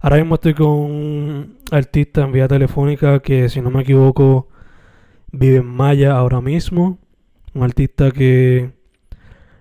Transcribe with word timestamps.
Ahora 0.00 0.16
mismo 0.18 0.36
estoy 0.36 0.54
con 0.54 0.68
un 0.68 1.58
artista 1.72 2.22
en 2.22 2.30
vía 2.30 2.46
telefónica 2.46 3.20
que, 3.20 3.48
si 3.48 3.60
no 3.60 3.70
me 3.70 3.82
equivoco, 3.82 4.48
vive 5.32 5.56
en 5.56 5.66
Maya 5.66 6.16
ahora 6.16 6.40
mismo. 6.40 6.98
Un 7.52 7.64
artista 7.64 8.12
que, 8.12 8.70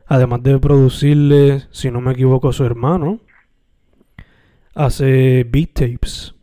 además 0.05 0.43
de 0.43 0.59
producirle, 0.59 1.63
si 1.71 1.89
no 1.89 2.01
me 2.01 2.11
equivoco, 2.11 2.49
a 2.49 2.53
su 2.53 2.63
hermano, 2.65 3.19
hace 4.75 5.43
beat 5.43 5.73
tapes. 5.73 6.35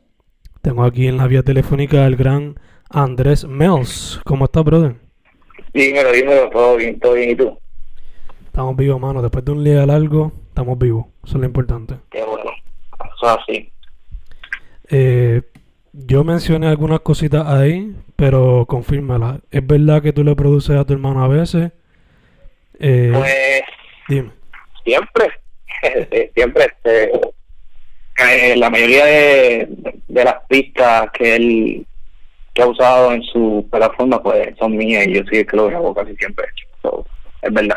Tengo 0.60 0.82
aquí 0.82 1.06
en 1.06 1.16
la 1.16 1.28
vía 1.28 1.44
telefónica 1.44 2.04
al 2.04 2.16
gran 2.16 2.58
Andrés 2.90 3.46
Mels. 3.46 4.20
¿Cómo 4.24 4.46
estás, 4.46 4.64
brother? 4.64 4.96
Dímelo, 5.72 6.10
dímelo, 6.10 6.50
todo 6.50 6.76
bien, 6.76 6.98
todo 6.98 7.14
bien, 7.14 7.30
¿y 7.30 7.36
tú? 7.36 7.56
Estamos 8.46 8.76
vivos, 8.76 9.00
mano. 9.00 9.22
Después 9.22 9.44
de 9.44 9.52
un 9.52 9.62
día 9.62 9.86
largo, 9.86 10.32
estamos 10.48 10.78
vivos. 10.78 11.06
Eso 11.22 11.36
es 11.36 11.40
lo 11.40 11.46
importante. 11.46 11.96
Qué 12.10 12.24
bueno, 12.24 12.50
eso 13.16 13.26
es 13.26 13.38
así. 13.40 13.73
Eh, 14.90 15.42
yo 15.92 16.24
mencioné 16.24 16.66
algunas 16.68 17.00
cositas 17.00 17.46
ahí, 17.46 17.94
pero 18.16 18.66
confírmala. 18.66 19.40
¿Es 19.50 19.66
verdad 19.66 20.02
que 20.02 20.12
tú 20.12 20.24
le 20.24 20.34
produces 20.36 20.76
a 20.76 20.84
tu 20.84 20.92
hermano 20.92 21.22
a 21.22 21.28
veces? 21.28 21.72
Eh, 22.78 23.10
Pues 23.12 23.62
dime. 24.08 24.30
siempre, 24.84 25.26
siempre, 26.34 26.64
este, 26.64 27.10
eh, 28.18 28.56
la 28.56 28.70
mayoría 28.70 29.04
de, 29.06 29.68
de 30.08 30.24
las 30.24 30.36
pistas 30.48 31.08
que 31.12 31.36
él 31.36 31.86
que 32.52 32.62
ha 32.62 32.66
usado 32.68 33.12
en 33.12 33.20
su 33.24 33.66
plataforma 33.68 34.22
pues 34.22 34.56
son 34.60 34.76
mías 34.76 35.08
y 35.08 35.14
yo 35.14 35.22
sí 35.28 35.44
que 35.44 35.56
lo 35.56 35.66
grabo 35.66 35.92
casi 35.92 36.14
siempre. 36.16 36.46
So, 36.82 37.04
es 37.42 37.52
verdad. 37.52 37.76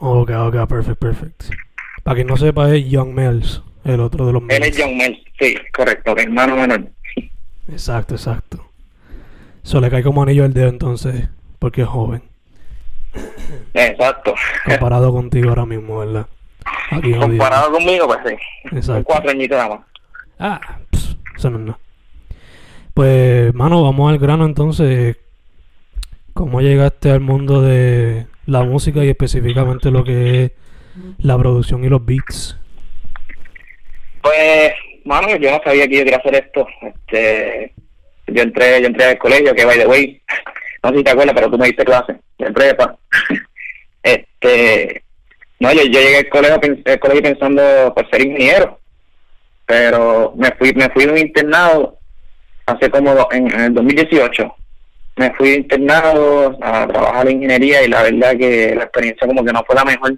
Ok, 0.00 0.30
ok, 0.30 0.68
perfect, 0.68 0.98
perfect. 1.00 1.44
Para 2.02 2.16
quien 2.16 2.26
no 2.26 2.36
sepa, 2.36 2.74
es 2.74 2.86
Young 2.90 3.14
Mels, 3.14 3.62
el 3.94 4.00
otro 4.00 4.26
de 4.26 4.32
los 4.32 4.42
Él 4.48 4.62
es 4.62 4.76
John 4.78 4.96
Mel, 4.96 5.22
sí, 5.38 5.56
correcto, 5.72 6.16
hermano 6.16 6.56
menor. 6.56 6.88
Exacto, 7.70 8.14
exacto. 8.14 8.64
Eso 9.62 9.80
le 9.80 9.90
cae 9.90 10.02
como 10.02 10.22
anillo 10.22 10.44
al 10.44 10.54
dedo 10.54 10.68
entonces, 10.68 11.28
porque 11.58 11.82
es 11.82 11.88
joven. 11.88 12.22
Exacto. 13.74 14.34
Comparado 14.64 15.12
contigo 15.12 15.50
ahora 15.50 15.66
mismo, 15.66 15.98
¿verdad? 15.98 16.26
Aquí 16.90 17.12
jodido. 17.12 17.20
Comparado 17.20 17.72
conmigo, 17.72 18.06
pues 18.06 18.18
sí. 18.26 18.76
Exacto. 18.76 19.04
cuatro 19.04 19.30
añitos 19.30 19.58
nada 19.58 19.68
más. 19.76 19.80
Ah, 20.38 20.78
pss, 20.90 21.16
eso 21.36 21.50
no 21.50 21.58
es 21.58 21.64
nada. 21.64 21.78
Pues, 22.94 23.54
mano, 23.54 23.82
vamos 23.82 24.10
al 24.10 24.18
grano 24.18 24.44
entonces. 24.44 25.16
¿Cómo 26.34 26.60
llegaste 26.60 27.10
al 27.10 27.20
mundo 27.20 27.62
de 27.62 28.26
la 28.46 28.62
música 28.62 29.04
y 29.04 29.08
específicamente 29.08 29.90
lo 29.90 30.04
que 30.04 30.44
es 30.44 30.52
la 31.18 31.36
producción 31.36 31.84
y 31.84 31.88
los 31.88 32.04
beats? 32.04 32.56
Pues, 34.22 34.72
mano, 35.04 35.36
yo 35.36 35.50
no 35.50 35.60
sabía 35.64 35.86
que 35.88 35.96
yo 35.98 36.04
quería 36.04 36.18
hacer 36.18 36.34
esto. 36.34 36.66
Este, 36.82 37.72
yo 38.26 38.42
entré, 38.42 38.80
yo 38.80 38.86
entré 38.88 39.04
al 39.06 39.18
colegio, 39.18 39.54
que 39.54 39.64
by 39.64 39.78
the 39.78 39.86
way, 39.86 40.20
no 40.82 40.90
sé 40.90 40.98
si 40.98 41.04
te 41.04 41.10
acuerdas, 41.10 41.34
pero 41.34 41.50
tú 41.50 41.58
me 41.58 41.66
diste 41.66 41.84
clase 41.84 42.16
de 42.38 42.52
prepa. 42.52 42.96
Este, 44.02 45.02
no, 45.60 45.72
yo, 45.72 45.82
yo 45.82 46.00
llegué 46.00 46.18
al 46.18 46.28
colegio, 46.28 46.60
al 46.86 46.98
colegio 47.00 47.22
pensando 47.22 47.92
por 47.94 48.08
ser 48.08 48.22
ingeniero, 48.24 48.78
pero 49.66 50.32
me 50.36 50.50
fui, 50.52 50.72
me 50.72 50.88
fui 50.90 51.04
de 51.04 51.12
un 51.12 51.18
internado 51.18 51.98
hace 52.64 52.88
como 52.90 53.14
do- 53.14 53.28
en, 53.32 53.52
en 53.52 53.60
el 53.60 53.74
2018. 53.74 54.54
Me 55.16 55.34
fui 55.34 55.54
internado 55.54 56.56
a 56.62 56.86
trabajar 56.86 57.28
en 57.28 57.42
ingeniería 57.42 57.82
y 57.82 57.88
la 57.88 58.04
verdad 58.04 58.36
que 58.38 58.74
la 58.76 58.84
experiencia 58.84 59.26
como 59.26 59.44
que 59.44 59.52
no 59.52 59.64
fue 59.64 59.74
la 59.74 59.84
mejor 59.84 60.14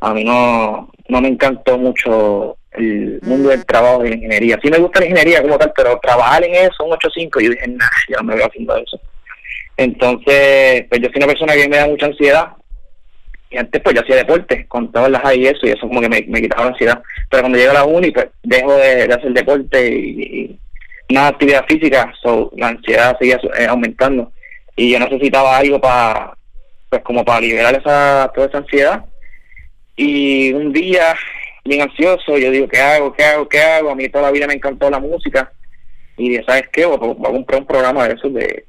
a 0.00 0.14
mí 0.14 0.24
no, 0.24 0.90
no 1.08 1.20
me 1.20 1.28
encantó 1.28 1.78
mucho 1.78 2.56
el 2.72 3.20
mundo 3.22 3.48
del 3.48 3.64
trabajo 3.64 4.02
de 4.02 4.10
la 4.10 4.16
ingeniería. 4.16 4.58
Sí 4.62 4.70
me 4.70 4.78
gusta 4.78 5.00
la 5.00 5.06
ingeniería 5.06 5.42
como 5.42 5.58
tal, 5.58 5.72
pero 5.74 5.98
trabajar 6.00 6.44
en 6.44 6.54
eso, 6.54 6.84
un 6.84 6.92
8-5, 6.92 7.40
yo 7.40 7.50
dije, 7.50 7.68
nah, 7.68 7.86
yo 8.08 8.16
no 8.18 8.24
me 8.24 8.36
veo 8.36 8.46
haciendo 8.46 8.76
eso. 8.76 9.00
Entonces, 9.76 10.84
pues 10.88 11.00
yo 11.00 11.08
soy 11.08 11.16
una 11.16 11.26
persona 11.26 11.54
que 11.54 11.68
me 11.68 11.76
da 11.76 11.86
mucha 11.86 12.06
ansiedad. 12.06 12.48
Y 13.48 13.58
antes 13.58 13.80
pues 13.80 13.94
yo 13.94 14.02
hacía 14.02 14.16
deporte, 14.16 14.66
con 14.66 14.90
todas 14.90 15.10
las 15.10 15.24
hay 15.24 15.42
y 15.42 15.46
eso, 15.46 15.66
y 15.66 15.70
eso 15.70 15.86
como 15.86 16.00
que 16.00 16.08
me, 16.08 16.24
me 16.28 16.42
quitaba 16.42 16.64
la 16.64 16.70
ansiedad. 16.70 17.02
Pero 17.30 17.42
cuando 17.42 17.58
llego 17.58 17.70
a 17.70 17.74
la 17.74 17.84
uni, 17.84 18.10
pues 18.10 18.26
dejo 18.42 18.72
de, 18.74 19.06
de 19.06 19.14
hacer 19.14 19.32
deporte 19.32 19.88
y, 19.88 20.58
y 21.08 21.14
nada 21.14 21.28
actividad 21.28 21.64
física, 21.66 22.12
so, 22.22 22.50
la 22.56 22.68
ansiedad 22.68 23.16
seguía 23.18 23.38
eh, 23.58 23.66
aumentando. 23.66 24.32
Y 24.74 24.92
yo 24.92 24.98
necesitaba 24.98 25.56
algo 25.56 25.80
para, 25.80 26.36
pues 26.90 27.02
como 27.02 27.24
para 27.24 27.40
liberar 27.40 27.74
esa, 27.74 28.30
toda 28.34 28.48
esa 28.48 28.58
ansiedad. 28.58 29.04
Y 29.96 30.52
un 30.52 30.72
día, 30.72 31.16
bien 31.64 31.82
ansioso, 31.82 32.36
yo 32.36 32.50
digo, 32.50 32.68
¿qué 32.68 32.78
hago? 32.78 33.12
¿Qué 33.14 33.24
hago? 33.24 33.48
¿Qué 33.48 33.60
hago? 33.60 33.90
A 33.90 33.94
mí 33.94 34.08
toda 34.08 34.24
la 34.24 34.30
vida 34.30 34.46
me 34.46 34.54
encantó 34.54 34.90
la 34.90 35.00
música. 35.00 35.50
Y 36.18 36.30
dije, 36.30 36.44
¿sabes 36.46 36.68
qué? 36.72 36.84
Voy 36.86 36.96
a, 36.96 36.98
comprar 36.98 37.60
un 37.60 37.66
programa 37.66 38.06
de 38.06 38.14
esos 38.14 38.32
de, 38.32 38.66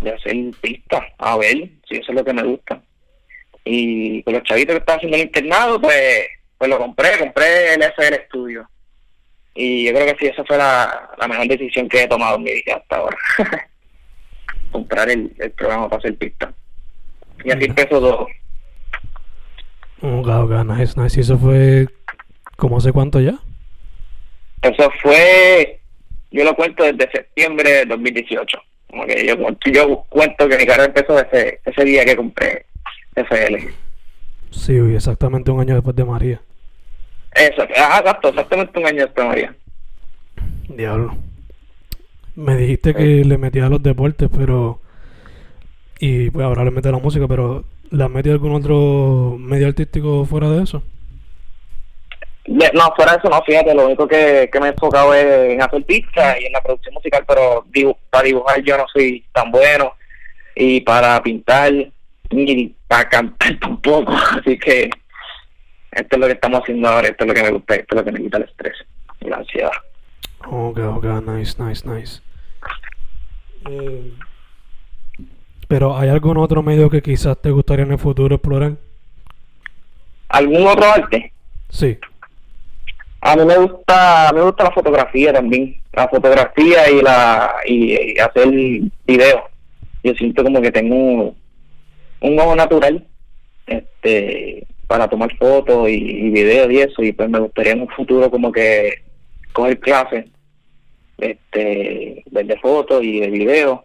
de 0.00 0.10
hacer 0.10 0.36
pistas, 0.60 1.02
a 1.18 1.36
ver 1.36 1.68
si 1.88 1.96
eso 1.96 2.12
es 2.12 2.14
lo 2.14 2.24
que 2.24 2.32
me 2.32 2.42
gusta. 2.42 2.82
Y 3.64 4.22
con 4.22 4.34
los 4.34 4.42
chavitos 4.44 4.74
que 4.74 4.78
estaban 4.78 4.98
haciendo 4.98 5.16
el 5.16 5.24
internado, 5.24 5.80
pues, 5.80 6.26
pues 6.58 6.70
lo 6.70 6.78
compré, 6.78 7.18
compré 7.18 7.74
el 7.74 7.82
SL 7.82 8.26
Studio. 8.26 8.68
Y 9.54 9.86
yo 9.86 9.92
creo 9.92 10.06
que 10.06 10.16
sí, 10.18 10.26
esa 10.26 10.44
fue 10.44 10.56
la, 10.56 11.10
la 11.18 11.28
mejor 11.28 11.46
decisión 11.48 11.88
que 11.88 12.02
he 12.02 12.08
tomado 12.08 12.36
en 12.36 12.42
mi 12.44 12.52
vida 12.52 12.76
hasta 12.76 12.96
ahora. 12.96 13.16
comprar 14.72 15.10
el, 15.10 15.34
el 15.38 15.50
programa 15.52 15.88
para 15.88 15.98
hacer 15.98 16.16
pistas. 16.16 16.54
Y 17.44 17.50
así 17.50 17.64
empezó 17.64 18.00
todo. 18.00 18.26
Ok, 20.02 20.28
ok, 20.28 20.64
nice, 20.64 21.00
nice. 21.00 21.18
¿Y 21.18 21.22
eso 21.22 21.38
fue 21.38 21.86
como 22.56 22.78
hace 22.78 22.92
cuánto 22.92 23.20
ya? 23.20 23.38
Eso 24.62 24.90
fue, 25.02 25.80
yo 26.30 26.44
lo 26.44 26.54
cuento 26.54 26.84
desde 26.84 27.10
septiembre 27.10 27.70
de 27.70 27.86
2018. 27.86 28.58
Como 28.88 29.06
que 29.06 29.26
yo, 29.26 29.36
yo 29.72 30.04
cuento 30.08 30.48
que 30.48 30.58
mi 30.58 30.66
carrera 30.66 30.86
empezó 30.86 31.18
ese, 31.18 31.60
ese 31.64 31.84
día 31.84 32.04
que 32.04 32.16
compré 32.16 32.66
FL. 33.14 33.72
Sí, 34.50 34.76
exactamente 34.94 35.50
un 35.50 35.60
año 35.60 35.74
después 35.74 35.94
de 35.94 36.04
María. 36.04 36.40
Eso, 37.32 37.62
ah, 37.76 37.98
exacto, 38.00 38.28
exactamente 38.28 38.78
un 38.78 38.86
año 38.86 39.04
después, 39.04 39.26
María. 39.26 39.54
Diablo. 40.68 41.16
Me 42.34 42.56
dijiste 42.56 42.94
que 42.94 43.24
le 43.24 43.38
metía 43.38 43.66
a 43.66 43.68
los 43.68 43.82
deportes, 43.82 44.28
pero. 44.36 44.80
Y 45.98 46.30
pues 46.30 46.44
ahora 46.44 46.64
le 46.64 46.70
mete 46.70 46.88
a 46.88 46.92
la 46.92 46.98
música, 46.98 47.28
pero 47.28 47.64
¿le 47.90 48.04
has 48.04 48.10
metido 48.10 48.34
algún 48.34 48.54
otro 48.54 49.36
medio 49.38 49.66
artístico 49.68 50.24
fuera 50.24 50.48
de 50.50 50.62
eso? 50.62 50.82
no, 52.46 52.92
fuera 52.96 53.12
de 53.12 53.18
eso 53.18 53.28
no, 53.28 53.42
fíjate, 53.42 53.74
lo 53.74 53.86
único 53.86 54.08
que, 54.08 54.48
que 54.52 54.60
me 54.60 54.66
he 54.66 54.70
enfocado 54.70 55.14
es 55.14 55.52
en 55.52 55.62
hacer 55.62 55.84
pizza 55.84 56.38
y 56.40 56.46
en 56.46 56.52
la 56.52 56.60
producción 56.60 56.94
musical, 56.94 57.24
pero 57.26 57.64
para 58.10 58.24
dibujar 58.24 58.62
yo 58.62 58.76
no 58.76 58.86
soy 58.92 59.24
tan 59.32 59.50
bueno 59.50 59.94
y 60.54 60.80
para 60.80 61.22
pintar 61.22 61.72
y 62.30 62.74
para 62.88 63.08
cantar 63.08 63.58
tampoco, 63.60 64.12
así 64.12 64.58
que 64.58 64.90
esto 65.92 66.16
es 66.16 66.18
lo 66.18 66.26
que 66.26 66.32
estamos 66.32 66.60
haciendo 66.60 66.88
ahora, 66.88 67.08
esto 67.08 67.24
es 67.24 67.28
lo 67.28 67.34
que 67.34 67.42
me 67.42 67.50
gusta, 67.50 67.74
esto 67.74 67.86
es 67.90 67.96
lo 67.96 68.04
que 68.04 68.12
me 68.12 68.20
quita 68.20 68.36
el 68.38 68.44
estrés 68.44 68.76
y 69.20 69.28
la 69.28 69.36
ansiedad. 69.36 69.72
Ok, 70.46 70.78
ok, 70.78 71.04
nice, 71.26 71.62
nice, 71.62 71.88
nice. 71.88 72.22
Eh, 73.68 74.12
pero 75.70 75.96
¿hay 75.96 76.08
algún 76.08 76.36
otro 76.36 76.64
medio 76.64 76.90
que 76.90 77.00
quizás 77.00 77.40
te 77.40 77.52
gustaría 77.52 77.84
en 77.84 77.92
el 77.92 77.98
futuro 77.98 78.34
explorar? 78.34 78.72
¿Algún 80.28 80.66
otro 80.66 80.84
arte? 80.84 81.32
Sí. 81.68 81.96
A 83.20 83.36
mí 83.36 83.44
me 83.44 83.56
gusta, 83.56 84.32
me 84.34 84.42
gusta 84.42 84.64
la 84.64 84.72
fotografía 84.72 85.32
también, 85.32 85.80
la 85.92 86.08
fotografía 86.08 86.90
y 86.90 87.00
la 87.02 87.54
y, 87.68 88.18
hacer 88.18 88.48
video. 89.06 89.44
Yo 90.02 90.12
siento 90.14 90.42
como 90.42 90.60
que 90.60 90.72
tengo 90.72 90.96
un, 90.96 91.36
un 92.20 92.40
ojo 92.40 92.56
natural, 92.56 93.06
este, 93.68 94.66
para 94.88 95.06
tomar 95.06 95.32
fotos 95.36 95.88
y, 95.88 95.92
y 95.92 96.30
videos 96.30 96.72
y 96.72 96.78
eso, 96.80 97.00
y 97.04 97.12
pues 97.12 97.30
me 97.30 97.38
gustaría 97.38 97.74
en 97.74 97.82
un 97.82 97.88
futuro 97.90 98.28
como 98.28 98.50
que 98.50 99.04
coger 99.52 99.78
clases, 99.78 100.24
este, 101.18 102.24
ver 102.28 102.46
de 102.46 102.58
fotos 102.58 103.04
y 103.04 103.20
de 103.20 103.30
videos, 103.30 103.80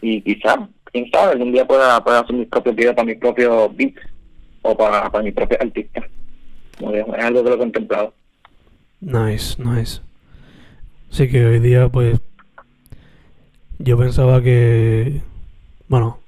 y 0.00 0.20
quizás, 0.20 0.58
quién 0.96 1.10
sabe, 1.10 1.32
algún 1.32 1.52
día 1.52 1.66
pueda, 1.66 2.02
pueda 2.02 2.20
hacer 2.20 2.34
mis 2.34 2.48
propios 2.48 2.74
videos 2.74 2.94
para 2.94 3.06
mis 3.06 3.18
propios 3.18 3.76
beats 3.76 4.00
o 4.62 4.76
para, 4.76 5.10
para 5.10 5.24
mis 5.24 5.34
propios 5.34 5.60
artistas. 5.60 6.04
Es 6.78 7.24
algo 7.24 7.42
que 7.42 7.50
lo 7.50 7.54
he 7.54 7.58
contemplado. 7.58 8.14
Nice, 9.00 9.62
nice. 9.62 10.00
Así 11.10 11.28
que 11.28 11.44
hoy 11.44 11.60
día, 11.60 11.88
pues, 11.88 12.18
yo 13.78 13.98
pensaba 13.98 14.42
que, 14.42 15.20
bueno, 15.88 16.20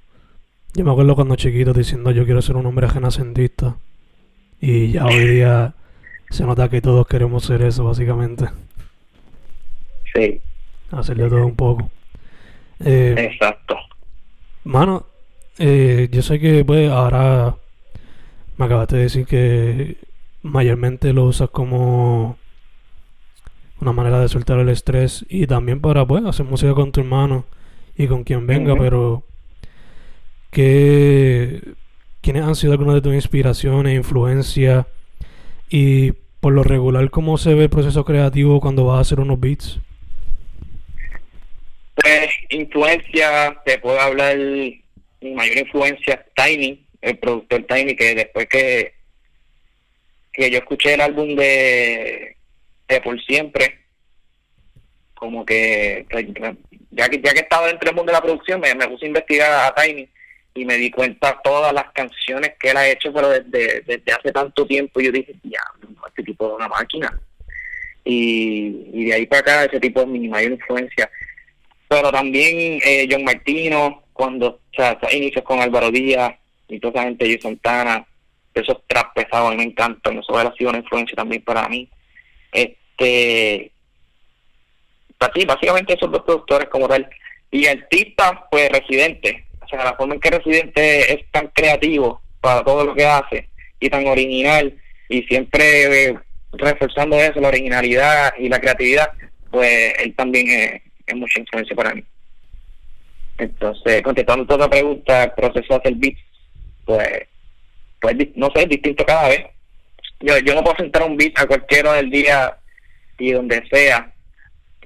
yo 0.75 0.85
me 0.85 0.91
acuerdo 0.91 1.15
cuando 1.15 1.37
chiquito 1.37 1.73
diciendo 1.73 2.11
yo 2.11 2.25
quiero 2.25 2.43
ser 2.43 2.57
un 2.57 2.67
hombre 2.67 2.87
renacentista. 2.87 3.77
Y 4.61 4.93
ya 4.93 5.07
hoy 5.07 5.29
día 5.29 5.75
se 6.31 6.45
nota 6.45 6.69
que 6.69 6.81
todos 6.81 7.07
queremos 7.07 7.45
ser 7.45 7.63
eso, 7.63 7.85
básicamente. 7.85 8.47
Sí. 10.15 10.41
Hacerle 10.91 11.29
todo 11.29 11.47
un 11.47 11.55
poco. 11.55 11.91
Eh, 12.85 13.15
Exacto. 13.17 13.77
Mano, 14.69 15.07
eh, 15.59 16.11
yo 16.13 16.21
sé 16.21 16.39
que 16.39 16.63
pues 16.63 16.91
ahora 16.91 17.57
me 18.59 18.67
acabaste 18.67 18.97
de 18.97 19.03
decir 19.05 19.25
que 19.25 19.97
mayormente 20.43 21.15
lo 21.15 21.25
usas 21.25 21.49
como 21.49 22.37
una 23.81 23.93
manera 23.93 24.21
de 24.21 24.29
soltar 24.29 24.59
el 24.59 24.69
estrés 24.69 25.25
y 25.31 25.47
también 25.47 25.81
para 25.81 26.07
pues 26.07 26.23
hacer 26.27 26.45
música 26.45 26.75
con 26.75 26.93
tu 26.93 27.01
hermano 27.01 27.47
y 27.97 28.09
con 28.09 28.25
quien 28.25 28.47
venga, 28.47 28.77
pero 28.77 29.23
¿qué, 30.51 31.63
¿quiénes 32.21 32.43
han 32.43 32.55
sido 32.55 32.73
algunas 32.75 32.97
de 32.97 33.01
tus 33.01 33.15
inspiraciones, 33.15 33.97
influencias 33.97 34.85
y 35.71 36.13
por 36.41 36.53
lo 36.53 36.63
regular 36.63 37.09
cómo 37.09 37.39
se 37.39 37.55
ve 37.55 37.65
el 37.65 37.71
proceso 37.71 38.05
creativo 38.05 38.61
cuando 38.61 38.85
vas 38.85 38.99
a 38.99 39.01
hacer 39.01 39.21
unos 39.21 39.41
beats? 39.41 39.81
Pues 42.01 42.31
influencia, 42.51 43.61
te 43.65 43.79
puedo 43.79 44.01
hablar, 44.01 44.37
mi 44.37 44.85
mayor 45.35 45.59
influencia 45.59 46.25
Tiny, 46.37 46.87
el 47.01 47.19
productor 47.19 47.65
Tiny, 47.65 47.97
que 47.97 48.15
después 48.15 48.49
que, 48.49 48.95
que 50.33 50.51
yo 50.51 50.59
escuché 50.59 50.95
el 50.95 51.01
álbum 51.01 51.35
de 51.35 52.37
de 52.89 53.01
por 53.03 53.21
siempre, 53.23 53.81
como 55.15 55.45
que 55.45 56.07
pues, 56.09 56.27
ya 56.91 57.09
que 57.09 57.21
ya 57.21 57.33
que 57.33 57.41
estaba 57.41 57.67
dentro 57.67 57.89
del 57.89 57.97
mundo 57.97 58.13
de 58.13 58.19
la 58.19 58.23
producción, 58.23 58.61
me, 58.61 58.75
puse 58.89 59.05
a 59.05 59.09
investigar 59.09 59.53
a 59.53 59.75
Tiny 59.75 60.09
y 60.55 60.65
me 60.65 60.77
di 60.77 60.91
cuenta 60.91 61.41
todas 61.43 61.73
las 61.73 61.91
canciones 61.93 62.53
que 62.61 62.71
él 62.71 62.77
ha 62.77 62.89
hecho, 62.89 63.13
pero 63.13 63.29
desde, 63.29 63.83
desde 63.83 64.13
hace 64.13 64.33
tanto 64.33 64.67
tiempo 64.67 65.01
yo 65.01 65.11
dije, 65.13 65.35
ya, 65.43 65.61
este 66.07 66.23
tipo 66.23 66.49
de 66.49 66.55
una 66.55 66.69
máquina. 66.69 67.21
Y, 68.05 68.89
y 68.93 69.05
de 69.07 69.15
ahí 69.15 69.27
para 69.27 69.41
acá 69.41 69.65
ese 69.65 69.81
tipo 69.81 70.01
es 70.01 70.07
mi 70.07 70.29
mayor 70.29 70.53
influencia. 70.53 71.11
Pero 71.89 72.13
también 72.13 72.81
eh, 72.85 73.09
John 73.11 73.25
Martino, 73.25 74.05
cuando 74.13 74.49
o 74.49 74.61
sea, 74.75 74.99
inicios 75.13 75.45
con 75.45 75.61
Álvaro 75.61 75.91
Díaz 75.91 76.35
y 76.69 76.79
toda 76.79 77.01
esa 77.01 77.03
gente, 77.05 77.27
Joe 77.27 77.41
Santana, 77.41 78.07
esos 78.55 78.79
trap 78.87 79.15
pesados 79.15 79.49
a 79.49 79.51
mí 79.53 79.57
me 79.57 79.63
encantan, 79.65 80.19
eso 80.19 80.37
ha 80.37 80.55
sido 80.55 80.71
una 80.71 80.81
influencia 80.81 81.17
también 81.17 81.43
para 81.43 81.69
mí. 81.69 81.89
Este, 82.53 83.73
así, 85.19 85.45
básicamente 85.47 85.95
esos 85.95 86.11
dos 86.11 86.23
productores 86.23 86.69
como 86.69 86.89
tal. 86.89 87.09
Y 87.51 87.67
artista, 87.67 88.47
pues 88.51 88.71
Residente. 88.71 89.47
O 89.65 89.69
sea, 89.69 89.85
la 89.85 89.95
forma 89.95 90.15
en 90.15 90.21
que 90.21 90.31
Residente 90.31 91.13
es 91.13 91.31
tan 91.31 91.49
creativo 91.49 92.21
para 92.41 92.63
todo 92.65 92.85
lo 92.85 92.95
que 92.95 93.07
hace 93.07 93.49
y 93.81 93.89
tan 93.89 94.07
original 94.07 94.75
y 95.09 95.23
siempre 95.23 96.09
eh, 96.11 96.19
reforzando 96.53 97.17
eso, 97.17 97.41
la 97.41 97.49
originalidad 97.49 98.35
y 98.39 98.49
la 98.49 98.61
creatividad, 98.61 99.11
pues 99.51 99.95
él 99.99 100.15
también 100.15 100.49
es, 100.49 100.83
mucha 101.17 101.41
influencia 101.41 101.77
para 101.77 101.95
mí. 101.95 102.05
Entonces, 103.39 104.03
contestando 104.03 104.47
toda 104.47 104.67
la 104.67 104.71
pregunta, 104.71 105.25
el 105.25 105.33
proceso 105.33 105.75
de 105.75 105.77
hacer 105.77 105.95
beats, 105.95 106.21
pues, 106.85 107.29
pues 108.01 108.17
no 108.35 108.51
sé, 108.55 108.63
es 108.63 108.69
distinto 108.69 109.05
cada 109.05 109.29
vez 109.29 109.47
yo, 110.21 110.37
yo 110.39 110.55
no 110.55 110.63
puedo 110.63 110.77
sentar 110.77 111.03
un 111.03 111.17
beat 111.17 111.39
a 111.39 111.47
cualquier 111.47 111.87
hora 111.87 111.97
del 111.97 112.11
día 112.11 112.57
y 113.19 113.33
donde 113.33 113.67
sea. 113.69 114.13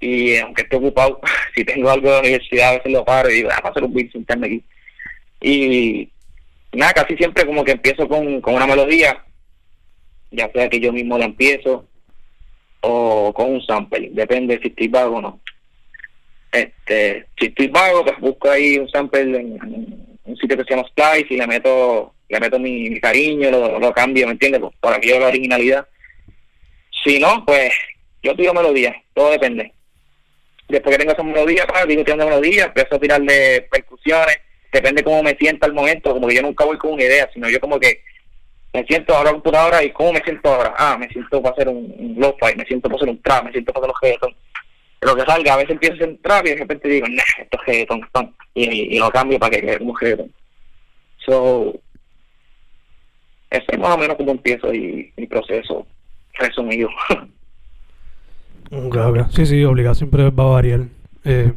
Y 0.01 0.37
aunque 0.37 0.63
esté 0.63 0.77
ocupado, 0.77 1.21
si 1.55 1.65
tengo 1.65 1.91
algo 1.91 2.09
de 2.09 2.15
la 2.15 2.21
universidad, 2.21 2.69
a 2.71 2.73
veces 2.77 2.93
lo 2.93 3.05
paro 3.05 3.31
y 3.31 3.35
digo, 3.35 3.51
ah, 3.53 3.61
a 3.63 3.69
hacer 3.69 3.85
un 3.85 3.95
beat, 3.95 4.13
sentarme 4.13 4.47
aquí. 4.47 4.65
Y 5.41 6.11
nada, 6.73 6.93
casi 6.93 7.17
siempre 7.17 7.47
como 7.47 7.65
que 7.65 7.73
empiezo 7.73 8.09
con, 8.09 8.41
con 8.41 8.55
una 8.55 8.67
melodía, 8.67 9.25
ya 10.31 10.51
sea 10.53 10.69
que 10.69 10.81
yo 10.81 10.93
mismo 10.93 11.19
la 11.19 11.25
empiezo 11.25 11.87
o 12.81 13.33
con 13.33 13.53
un 13.53 13.63
sample, 13.65 14.11
depende 14.13 14.59
si 14.61 14.69
estoy 14.69 14.89
vago 14.89 15.17
o 15.17 15.21
no. 15.21 15.41
Este, 16.53 17.27
si 17.39 17.47
estoy 17.47 17.69
vago, 17.69 18.05
pues 18.05 18.21
busco 18.21 18.51
ahí 18.51 18.79
un 18.79 18.89
sample 18.89 19.23
en, 19.23 19.59
un 20.25 20.37
sitio 20.37 20.57
que 20.57 20.65
se 20.65 20.71
llama 20.71 20.89
Splice 20.89 21.35
y 21.35 21.39
le 21.39 21.47
meto 21.47 22.15
le 22.29 22.41
meto 22.41 22.59
mi, 22.59 22.99
cariño, 22.99 23.51
lo, 23.51 23.79
lo, 23.79 23.93
cambio, 23.93 24.27
¿me 24.27 24.33
entiendes? 24.33 24.61
Pues, 24.61 24.75
para 24.81 24.99
que 24.99 25.09
yo 25.09 25.21
la 25.21 25.27
originalidad. 25.27 25.87
Si 27.05 27.19
no, 27.19 27.45
pues 27.45 27.71
yo 28.23 28.35
tiro 28.35 28.55
melodía, 28.55 28.95
todo 29.13 29.31
depende. 29.31 29.73
Después 30.69 30.97
que 30.97 30.99
tengo 30.99 31.13
esa 31.13 31.23
melodía, 31.23 31.67
pues, 31.67 31.87
digo 31.87 32.05
tirando 32.05 32.25
melodía, 32.25 32.67
empiezo 32.67 32.97
a 32.97 32.99
tirarle 32.99 33.69
percusiones, 33.71 34.39
depende 34.73 35.05
cómo 35.05 35.23
me 35.23 35.37
sienta 35.37 35.67
al 35.67 35.75
momento, 35.75 36.13
como 36.13 36.27
que 36.27 36.37
yo 36.37 36.43
nunca 36.43 36.65
voy 36.65 36.79
con 36.79 36.93
una 36.93 37.03
idea, 37.03 37.29
sino 37.35 37.51
yo 37.51 37.61
como 37.61 37.79
que 37.79 38.03
me 38.73 38.85
siento 38.85 39.15
ahora 39.15 39.33
computadora 39.33 39.85
y 39.85 39.91
cómo 39.91 40.15
me 40.15 40.23
siento 40.23 40.55
ahora. 40.55 40.75
Ah, 40.79 40.97
me 40.99 41.09
siento 41.09 41.43
para 41.43 41.55
hacer 41.55 41.69
un, 41.69 41.95
un 41.99 42.15
lo-fi, 42.19 42.57
me 42.57 42.65
siento 42.65 42.89
para 42.89 42.97
hacer 42.97 43.09
un 43.11 43.21
trap, 43.21 43.45
me 43.45 43.53
siento 43.53 43.75
para 43.75 43.85
hacer 43.85 43.93
los 43.93 44.01
reggaeton. 44.01 44.37
Lo 45.03 45.17
que 45.17 45.23
salga, 45.23 45.55
a 45.55 45.57
veces 45.57 45.73
empiezo 45.73 46.05
a 46.05 46.17
trap 46.23 46.47
y 46.47 46.51
de 46.51 46.57
repente 46.57 46.89
digo, 46.89 47.07
nah, 47.09 47.23
esto 47.39 47.59
es 47.61 47.67
reggaeton, 47.67 48.37
y, 48.55 48.97
y, 48.97 48.99
lo 48.99 49.11
cambio 49.11 49.39
para 49.39 49.51
que 49.51 49.61
quede 49.61 49.79
como. 49.79 50.29
So, 51.27 51.75
ese 53.51 53.67
es 53.67 53.79
más 53.79 53.95
o 53.95 53.99
menos 53.99 54.17
como 54.17 54.33
empiezo 54.33 54.73
y 54.73 55.13
mi 55.17 55.27
proceso 55.27 55.87
resumido. 56.35 56.89
Sí, 59.31 59.45
sí, 59.45 59.65
obligado 59.65 59.95
siempre 59.95 60.31
va 60.31 60.45
a 60.45 60.47
variar. 60.47 60.81
Eh, 61.25 61.53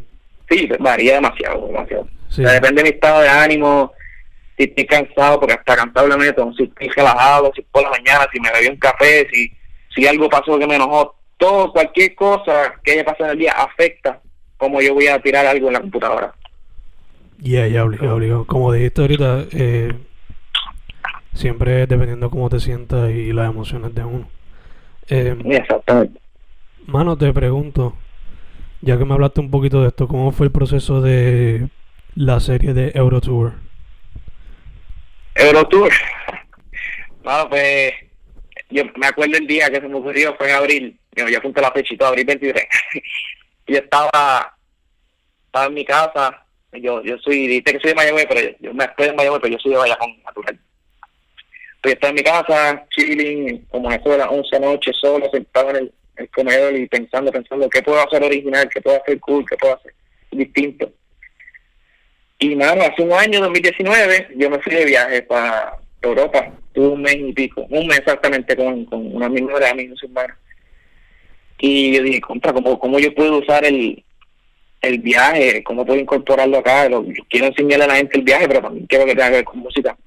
sí, 0.50 0.68
varía 0.80 1.16
demasiado, 1.16 1.68
demasiado. 1.68 2.08
depende 2.36 2.82
de 2.82 2.90
mi 2.90 2.96
estado 2.96 3.22
de 3.22 3.30
ánimo, 3.30 3.94
si 4.58 4.64
estoy 4.66 4.86
cansado, 4.86 5.40
porque 5.40 5.54
hasta 5.54 5.78
cansado 5.78 6.10
le 6.10 6.18
meto, 6.18 6.52
si 6.58 6.64
estoy 6.64 6.90
relajado, 6.90 7.52
si 7.56 7.62
por 7.62 7.84
la 7.84 7.90
mañana, 7.90 8.28
si 8.34 8.40
me 8.42 8.52
bebí 8.52 8.68
un 8.68 8.78
café, 8.78 9.28
si, 9.32 9.50
si 9.96 10.06
algo 10.06 10.30
pasó 10.30 10.60
que 10.60 10.68
me 10.68 10.76
enojó, 10.76 11.16
todo, 11.38 11.72
cualquier 11.72 12.16
cosa 12.16 12.76
que 12.84 12.94
haya 12.94 13.06
pasado 13.06 13.26
en 13.26 13.32
el 13.32 13.40
día 13.40 13.52
afecta 13.52 14.22
como 14.58 14.82
yo 14.82 14.94
voy 14.94 15.08
a 15.08 15.22
tirar 15.22 15.46
algo 15.46 15.68
en 15.68 15.74
la 15.74 15.82
computadora. 15.82 16.34
Ya, 17.40 17.68
ya, 17.68 17.84
obligado, 17.84 18.16
obligado. 18.16 18.46
Como 18.46 18.72
dijiste 18.72 19.02
ahorita, 19.02 19.46
eh, 19.52 19.94
siempre 21.34 21.86
dependiendo 21.86 22.30
cómo 22.30 22.50
te 22.50 22.60
sientas 22.60 23.12
y 23.12 23.34
las 23.34 23.50
emociones 23.50 23.94
de 23.94 24.04
uno. 24.04 24.30
Eh, 25.10 25.38
Exactamente. 25.46 26.20
Mano, 26.88 27.18
te 27.18 27.32
pregunto, 27.34 27.96
ya 28.82 28.98
que 28.98 29.06
me 29.06 29.14
hablaste 29.14 29.42
un 29.42 29.52
poquito 29.52 29.82
de 29.82 29.90
esto, 29.90 30.08
¿cómo 30.08 30.32
fue 30.32 30.48
el 30.48 30.52
proceso 30.52 31.02
de 31.02 31.70
la 32.16 32.40
serie 32.40 32.74
de 32.74 32.92
Eurotour? 32.96 33.54
Eurotour. 35.36 35.92
Bueno, 37.24 37.50
pues 37.50 37.94
yo 38.70 38.84
me 38.96 39.08
acuerdo 39.08 39.38
el 39.38 39.48
día 39.48 39.70
que 39.70 39.82
se 39.82 39.88
me 39.88 39.98
ocurrió, 39.98 40.36
fue 40.36 40.50
en 40.50 40.56
abril, 40.56 41.00
yo 41.16 41.28
ya 41.28 41.38
apunté 41.38 41.62
la 41.62 41.72
fecha 41.72 41.94
y 41.94 41.98
todo, 41.98 42.10
abril 42.10 42.26
23. 42.26 42.66
yo 43.68 43.78
estaba, 43.78 44.58
estaba 45.46 45.66
en 45.66 45.74
mi 45.74 45.86
casa, 45.86 46.46
yo 46.74 47.02
yo 47.04 47.18
soy, 47.20 47.48
dice 47.48 47.74
que 47.74 47.80
soy 47.80 47.90
de 47.90 47.96
Mayagüez, 47.96 48.26
pero 48.28 48.58
yo 48.60 48.74
me 48.74 48.86
estoy 48.86 49.08
en 49.08 49.16
Mayagüez, 49.16 49.42
pero 49.42 49.54
yo 49.54 49.60
soy 49.60 49.72
de 49.72 49.78
Bayamón, 49.78 50.24
natural 50.24 50.60
Estoy 51.76 51.92
estaba 51.94 52.10
en 52.10 52.16
mi 52.16 52.24
casa, 52.24 52.88
chilling, 52.90 53.66
como 53.70 53.92
eso 53.92 54.10
de 54.10 54.18
las 54.18 54.30
11 54.30 54.60
noche, 54.60 54.92
solo, 55.00 55.30
sentado 55.32 55.70
en 55.70 55.92
el, 56.18 56.30
comedor 56.30 56.76
y 56.76 56.88
pensando, 56.88 57.32
pensando, 57.32 57.70
¿qué 57.70 57.84
puedo 57.84 58.00
hacer 58.02 58.24
original? 58.24 58.68
¿Qué 58.74 58.82
puedo 58.82 59.00
hacer 59.00 59.20
cool? 59.20 59.46
¿Qué 59.48 59.56
puedo 59.58 59.76
hacer 59.76 59.94
distinto? 60.32 60.92
Y 62.40 62.56
nada, 62.56 62.88
hace 62.88 63.04
un 63.04 63.14
año, 63.14 63.40
2019, 63.42 64.30
yo 64.36 64.50
me 64.50 64.60
fui 64.60 64.74
de 64.74 64.86
viaje 64.86 65.22
para 65.24 65.78
Europa, 66.02 66.52
tuve 66.74 66.88
un 66.88 67.02
mes 67.02 67.18
y 67.18 67.34
pico, 67.34 67.66
un 67.70 67.88
mes 67.88 68.00
exactamente 68.00 68.56
con, 68.56 68.86
con 68.86 69.16
una 69.16 69.28
amiga 69.28 69.60
de 69.60 69.70
amigos 69.70 70.02
hermanos. 70.04 70.38
Y 71.60 71.96
yo 71.96 72.04
dije, 72.04 72.22
contra, 72.22 72.54
¿cómo, 72.54 72.78
¿cómo 72.80 73.00
yo 73.00 73.14
puedo 73.14 73.38
usar 73.38 73.66
el, 73.66 74.04
el 74.82 75.00
viaje? 75.00 75.64
¿Cómo 75.64 75.86
puedo 75.86 76.00
incorporarlo 76.00 76.58
acá? 76.58 76.90
Lo, 76.90 77.06
quiero 77.30 77.48
enseñarle 77.48 77.86
a 77.86 77.88
la 77.88 77.96
gente 77.96 78.18
el 78.18 78.24
viaje, 78.24 78.48
pero 78.48 78.62
también 78.62 78.88
quiero 78.88 79.06
que 79.06 79.12
tenga 79.12 79.30
que 79.30 79.36
ver 79.36 79.46
con 79.46 79.60
música. 79.60 79.98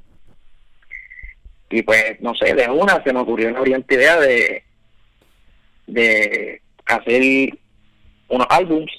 Y 1.71 1.83
pues, 1.83 2.21
no 2.21 2.35
sé, 2.35 2.55
de 2.55 2.69
una 2.69 3.03
se 3.03 3.13
me 3.13 3.21
ocurrió 3.21 3.49
una 3.49 3.61
brillante 3.61 3.95
idea 3.95 4.19
de, 4.19 4.63
de 5.87 6.63
hacer 6.87 7.53
unos 8.29 8.47
álbums 8.51 8.91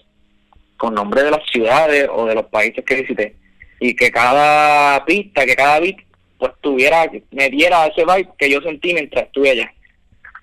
con 0.78 0.94
nombre 0.94 1.24
de 1.24 1.32
las 1.32 1.46
ciudades 1.52 2.08
o 2.12 2.26
de 2.26 2.36
los 2.36 2.46
países 2.46 2.86
que 2.86 3.02
visité 3.02 3.36
y 3.80 3.96
que 3.96 4.12
cada 4.12 5.04
pista, 5.06 5.46
que 5.46 5.56
cada 5.56 5.80
beat 5.80 5.98
pues 6.38 6.52
tuviera, 6.62 7.10
me 7.32 7.50
diera 7.50 7.88
ese 7.88 8.06
vibe 8.06 8.30
que 8.38 8.50
yo 8.50 8.62
sentí 8.62 8.94
mientras 8.94 9.26
estuve 9.26 9.52
allá, 9.52 9.74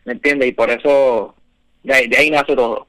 ¿me 0.04 0.12
entiendes? 0.12 0.48
Y 0.48 0.52
por 0.52 0.70
eso 0.70 1.34
de 1.86 1.94
ahí, 1.94 2.08
de 2.08 2.16
ahí 2.16 2.30
nace 2.30 2.54
todo. 2.54 2.86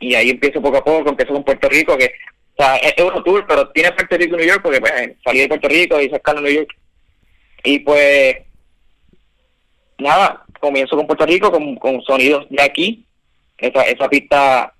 Y 0.00 0.14
ahí 0.14 0.30
empiezo 0.30 0.60
poco 0.60 0.78
a 0.78 0.84
poco, 0.84 1.10
empiezo 1.10 1.32
con 1.32 1.44
Puerto 1.44 1.68
Rico, 1.68 1.96
que 1.96 2.12
o 2.56 2.62
sea, 2.62 2.76
es 2.76 2.94
Eurotour, 2.96 3.46
pero 3.48 3.68
tiene 3.70 3.92
Puerto 3.92 4.16
Rico 4.16 4.34
y 4.34 4.38
New 4.38 4.48
York, 4.48 4.60
porque 4.62 4.80
pues, 4.80 4.92
salí 5.24 5.40
de 5.40 5.48
Puerto 5.48 5.68
Rico 5.68 6.00
y 6.00 6.10
sacar 6.10 6.36
a 6.36 6.40
New 6.40 6.52
York. 6.52 6.70
Y 7.64 7.78
pues, 7.80 8.36
nada, 9.98 10.44
comienzo 10.60 10.96
con 10.96 11.06
Puerto 11.06 11.26
Rico, 11.26 11.50
con, 11.50 11.76
con 11.76 12.02
sonidos 12.02 12.46
de 12.50 12.62
aquí. 12.62 13.06
Esa, 13.58 13.82
esa 13.82 14.08
pista 14.08 14.72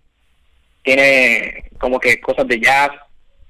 tiene 0.82 1.64
como 1.78 1.98
que 1.98 2.20
cosas 2.20 2.46
de 2.46 2.60
jazz, 2.60 2.90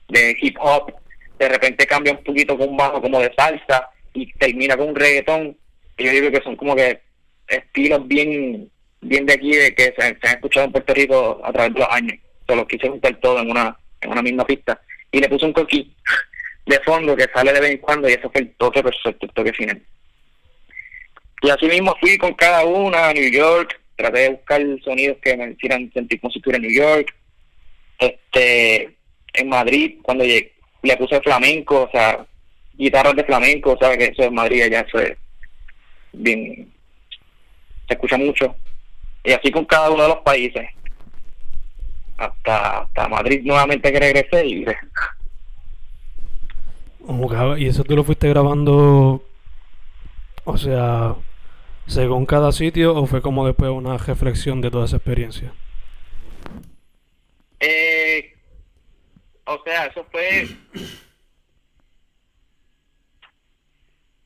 de 0.09 0.37
hip 0.41 0.57
hop, 0.61 0.93
de 1.39 1.49
repente 1.49 1.87
cambia 1.87 2.13
un 2.13 2.23
poquito 2.23 2.57
con 2.57 2.69
un 2.69 2.77
bajo 2.77 3.01
como 3.01 3.21
de 3.21 3.33
salsa 3.35 3.91
y 4.13 4.31
termina 4.35 4.77
con 4.77 4.89
un 4.89 4.95
reggaetón. 4.95 5.57
Y 5.99 6.05
yo 6.05 6.11
digo 6.13 6.31
que 6.31 6.43
son 6.43 6.57
como 6.57 6.75
que 6.77 7.01
estilos 7.49 8.07
bien 8.07 8.71
bien 9.05 9.27
de 9.27 9.35
aquí 9.35 9.53
de 9.53 9.75
que 9.75 9.95
se, 9.97 10.03
han 10.03 10.17
escuchado 10.23 10.67
en 10.67 10.73
Puerto 10.73 10.95
Rico 10.95 11.41
a 11.45 11.53
través 11.53 11.75
de 11.75 11.81
los 11.81 11.89
años. 11.91 12.19
Solo 12.47 12.67
quise 12.67 12.89
juntar 12.89 13.19
todo 13.21 13.41
en 13.41 13.51
una 13.51 13.77
en 14.05 14.11
una 14.11 14.23
misma 14.23 14.45
pista. 14.47 14.81
Y 15.11 15.21
le 15.21 15.29
puse 15.29 15.47
un 15.47 15.53
coquí 15.53 15.95
de 16.67 16.81
fondo 16.81 17.17
que 17.17 17.27
sale 17.35 17.53
de 17.53 17.61
vez 17.61 17.71
en 17.73 17.79
cuando 17.79 18.09
y 18.09 18.13
eso 18.13 18.31
fue 18.31 18.43
el 18.43 18.51
toque 18.55 18.83
perfecto, 18.83 19.27
el 19.27 19.33
toque 19.33 19.53
final. 19.53 19.83
Y 21.43 21.51
así 21.51 21.67
mismo 21.67 21.95
fui 22.01 22.17
con 22.17 22.35
cada 22.35 22.65
una 22.65 23.09
a 23.09 23.13
New 23.13 23.31
York, 23.31 23.79
traté 23.97 24.21
de 24.21 24.29
buscar 24.31 24.63
sonidos 24.83 25.19
que 25.23 25.37
me 25.37 25.51
hicieran 25.51 25.91
sentir 25.93 26.21
como 26.21 26.31
si 26.33 26.39
estuviera 26.39 26.57
en 26.57 26.69
New 26.69 26.83
York. 26.83 27.15
Este, 27.99 28.97
en 29.35 29.49
Madrid, 29.49 29.99
cuando 30.03 30.25
llegué, 30.25 30.53
le 30.83 30.97
puse 30.97 31.21
flamenco, 31.21 31.83
o 31.83 31.91
sea, 31.91 32.27
guitarras 32.75 33.15
de 33.15 33.25
flamenco, 33.25 33.77
sabes 33.81 33.99
que 33.99 34.05
eso 34.07 34.25
en 34.25 34.35
Madrid 34.35 34.65
ya 34.71 34.81
eso 34.81 34.99
es 34.99 35.17
bien, 36.13 36.73
se 37.89 37.95
escucha 37.95 38.17
mucho. 38.17 38.57
Y 39.25 39.33
así 39.33 39.51
con 39.51 39.65
cada 39.65 39.91
uno 39.91 40.03
de 40.03 40.09
los 40.11 40.19
países. 40.19 40.69
Hasta, 42.17 42.83
hasta 42.83 43.09
Madrid 43.09 43.41
nuevamente 43.43 43.91
que 43.91 43.99
regresé 43.99 44.47
y 44.47 44.65
y 47.59 47.67
eso 47.67 47.85
tú 47.85 47.97
lo 47.97 48.05
fuiste 48.05 48.29
grabando, 48.29 49.23
o 50.45 50.57
sea, 50.57 51.15
según 51.87 52.25
cada 52.25 52.51
sitio 52.53 52.95
o 52.95 53.07
fue 53.07 53.21
como 53.21 53.47
después 53.47 53.71
una 53.71 53.99
reflexión 53.99 54.61
de 54.61 54.71
toda 54.71 54.87
esa 54.87 54.97
experiencia? 54.97 55.53
Eh, 57.61 58.35
o 59.45 59.63
sea, 59.65 59.87
eso 59.87 60.07
fue... 60.11 60.49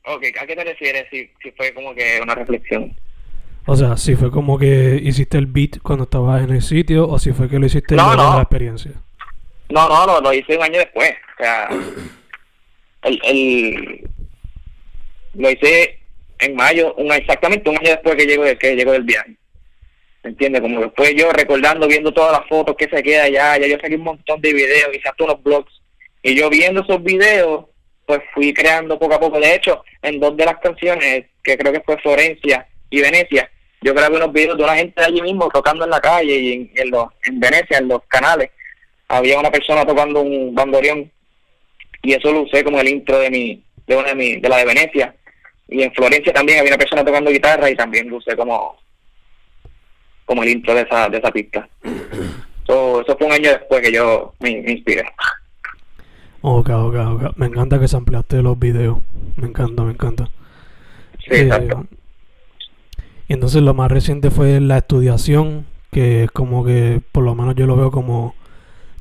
Ok, 0.05 0.25
¿a 0.41 0.47
qué 0.47 0.55
te 0.55 0.63
refieres 0.63 1.05
si, 1.11 1.29
si 1.43 1.51
fue 1.51 1.73
como 1.73 1.93
que 1.93 2.19
una 2.21 2.33
reflexión? 2.33 2.95
O 3.71 3.75
sea, 3.75 3.97
si 3.97 4.15
fue 4.15 4.31
como 4.31 4.57
que 4.57 4.99
hiciste 5.03 5.37
el 5.37 5.45
beat 5.45 5.77
cuando 5.83 6.05
estabas 6.05 6.43
en 6.43 6.55
el 6.55 6.63
sitio 6.63 7.07
o 7.07 7.19
si 7.19 7.33
fue 7.33 7.47
que 7.47 7.59
lo 7.59 7.67
hiciste 7.67 7.95
no, 7.95 8.15
no. 8.15 8.37
la 8.37 8.41
experiencia. 8.41 8.93
No, 9.69 9.87
no, 9.87 10.07
lo, 10.07 10.21
lo 10.21 10.33
hice 10.33 10.57
un 10.57 10.63
año 10.63 10.79
después. 10.79 11.11
O 11.11 11.43
sea, 11.43 11.69
el, 13.03 13.21
el, 13.23 14.09
lo 15.35 15.51
hice 15.51 15.99
en 16.39 16.55
mayo, 16.55 16.95
un, 16.95 17.13
exactamente 17.13 17.69
un 17.69 17.77
año 17.77 17.91
después 17.91 18.15
que 18.15 18.25
llego, 18.25 18.43
que 18.57 18.75
llego 18.75 18.91
del 18.91 19.03
viaje. 19.03 19.35
¿Me 20.23 20.31
entiendes? 20.31 20.61
Como 20.61 20.81
después 20.81 21.13
yo 21.15 21.31
recordando, 21.31 21.87
viendo 21.87 22.11
todas 22.11 22.39
las 22.39 22.49
fotos 22.49 22.75
que 22.75 22.89
se 22.89 23.03
queda 23.03 23.25
allá, 23.25 23.59
ya 23.59 23.67
yo 23.67 23.77
saqué 23.79 23.97
un 23.97 24.01
montón 24.01 24.41
de 24.41 24.51
videos, 24.51 24.89
hice 24.95 25.09
hasta 25.09 25.25
unos 25.25 25.43
blogs. 25.43 25.79
Y 26.23 26.33
yo 26.33 26.49
viendo 26.49 26.81
esos 26.81 27.03
videos, 27.03 27.65
pues 28.07 28.19
fui 28.33 28.51
creando 28.51 28.97
poco 28.97 29.13
a 29.13 29.19
poco. 29.19 29.39
De 29.39 29.53
hecho, 29.53 29.83
en 30.01 30.19
dos 30.19 30.35
de 30.35 30.45
las 30.45 30.57
canciones, 30.57 31.25
que 31.43 31.55
creo 31.55 31.71
que 31.71 31.81
fue 31.81 31.99
Florencia 31.99 32.67
y 32.89 33.01
Venecia, 33.01 33.47
yo 33.81 33.93
grabé 33.93 34.17
unos 34.17 34.33
videos 34.33 34.57
de 34.57 34.63
una 34.63 34.75
gente 34.75 34.99
de 34.99 35.07
allí 35.07 35.21
mismo 35.21 35.49
tocando 35.49 35.85
en 35.85 35.91
la 35.91 36.01
calle 36.01 36.35
y 36.35 36.53
en, 36.53 36.71
en, 36.75 36.91
los, 36.91 37.07
en 37.23 37.39
Venecia, 37.39 37.77
en 37.77 37.87
los 37.87 38.01
canales. 38.07 38.51
Había 39.07 39.39
una 39.39 39.51
persona 39.51 39.85
tocando 39.85 40.21
un 40.21 40.53
bandoneón 40.53 41.09
y 42.01 42.13
eso 42.13 42.31
lo 42.31 42.41
usé 42.41 42.63
como 42.63 42.79
el 42.79 42.89
intro 42.89 43.19
de 43.19 43.29
mi 43.29 43.63
de 43.87 43.95
una 43.95 44.09
de, 44.09 44.15
mi, 44.15 44.35
de 44.35 44.49
la 44.49 44.57
de 44.57 44.65
Venecia. 44.65 45.15
Y 45.67 45.81
en 45.83 45.93
Florencia 45.93 46.33
también 46.33 46.59
había 46.59 46.71
una 46.71 46.77
persona 46.77 47.05
tocando 47.05 47.31
guitarra 47.31 47.69
y 47.69 47.75
también 47.75 48.09
lo 48.09 48.17
usé 48.17 48.35
como 48.35 48.77
como 50.25 50.43
el 50.43 50.49
intro 50.49 50.75
de 50.75 50.81
esa 50.81 51.09
de 51.09 51.17
esa 51.17 51.31
pista. 51.31 51.67
So, 52.67 53.01
eso 53.01 53.17
fue 53.17 53.25
un 53.25 53.33
año 53.33 53.49
después 53.49 53.81
que 53.81 53.91
yo 53.91 54.35
me, 54.41 54.51
inspiré. 54.51 55.03
Ok 56.41 56.69
ok 56.69 56.95
ok. 56.95 57.37
Me 57.37 57.47
encanta 57.47 57.79
que 57.79 57.87
se 57.87 57.97
ampliaste 57.97 58.43
los 58.43 58.59
videos. 58.59 58.99
Me 59.37 59.47
encanta 59.47 59.81
me 59.81 59.93
encanta. 59.93 60.29
Sí 61.17 61.31
eh, 61.31 61.41
exacto 61.41 61.87
entonces 63.33 63.61
lo 63.61 63.73
más 63.73 63.91
reciente 63.91 64.31
fue 64.31 64.59
la 64.59 64.77
estudiación 64.77 65.65
que 65.91 66.23
es 66.23 66.31
como 66.31 66.65
que 66.65 67.01
por 67.11 67.23
lo 67.23 67.35
menos 67.35 67.55
yo 67.55 67.65
lo 67.65 67.75
veo 67.75 67.91
como 67.91 68.35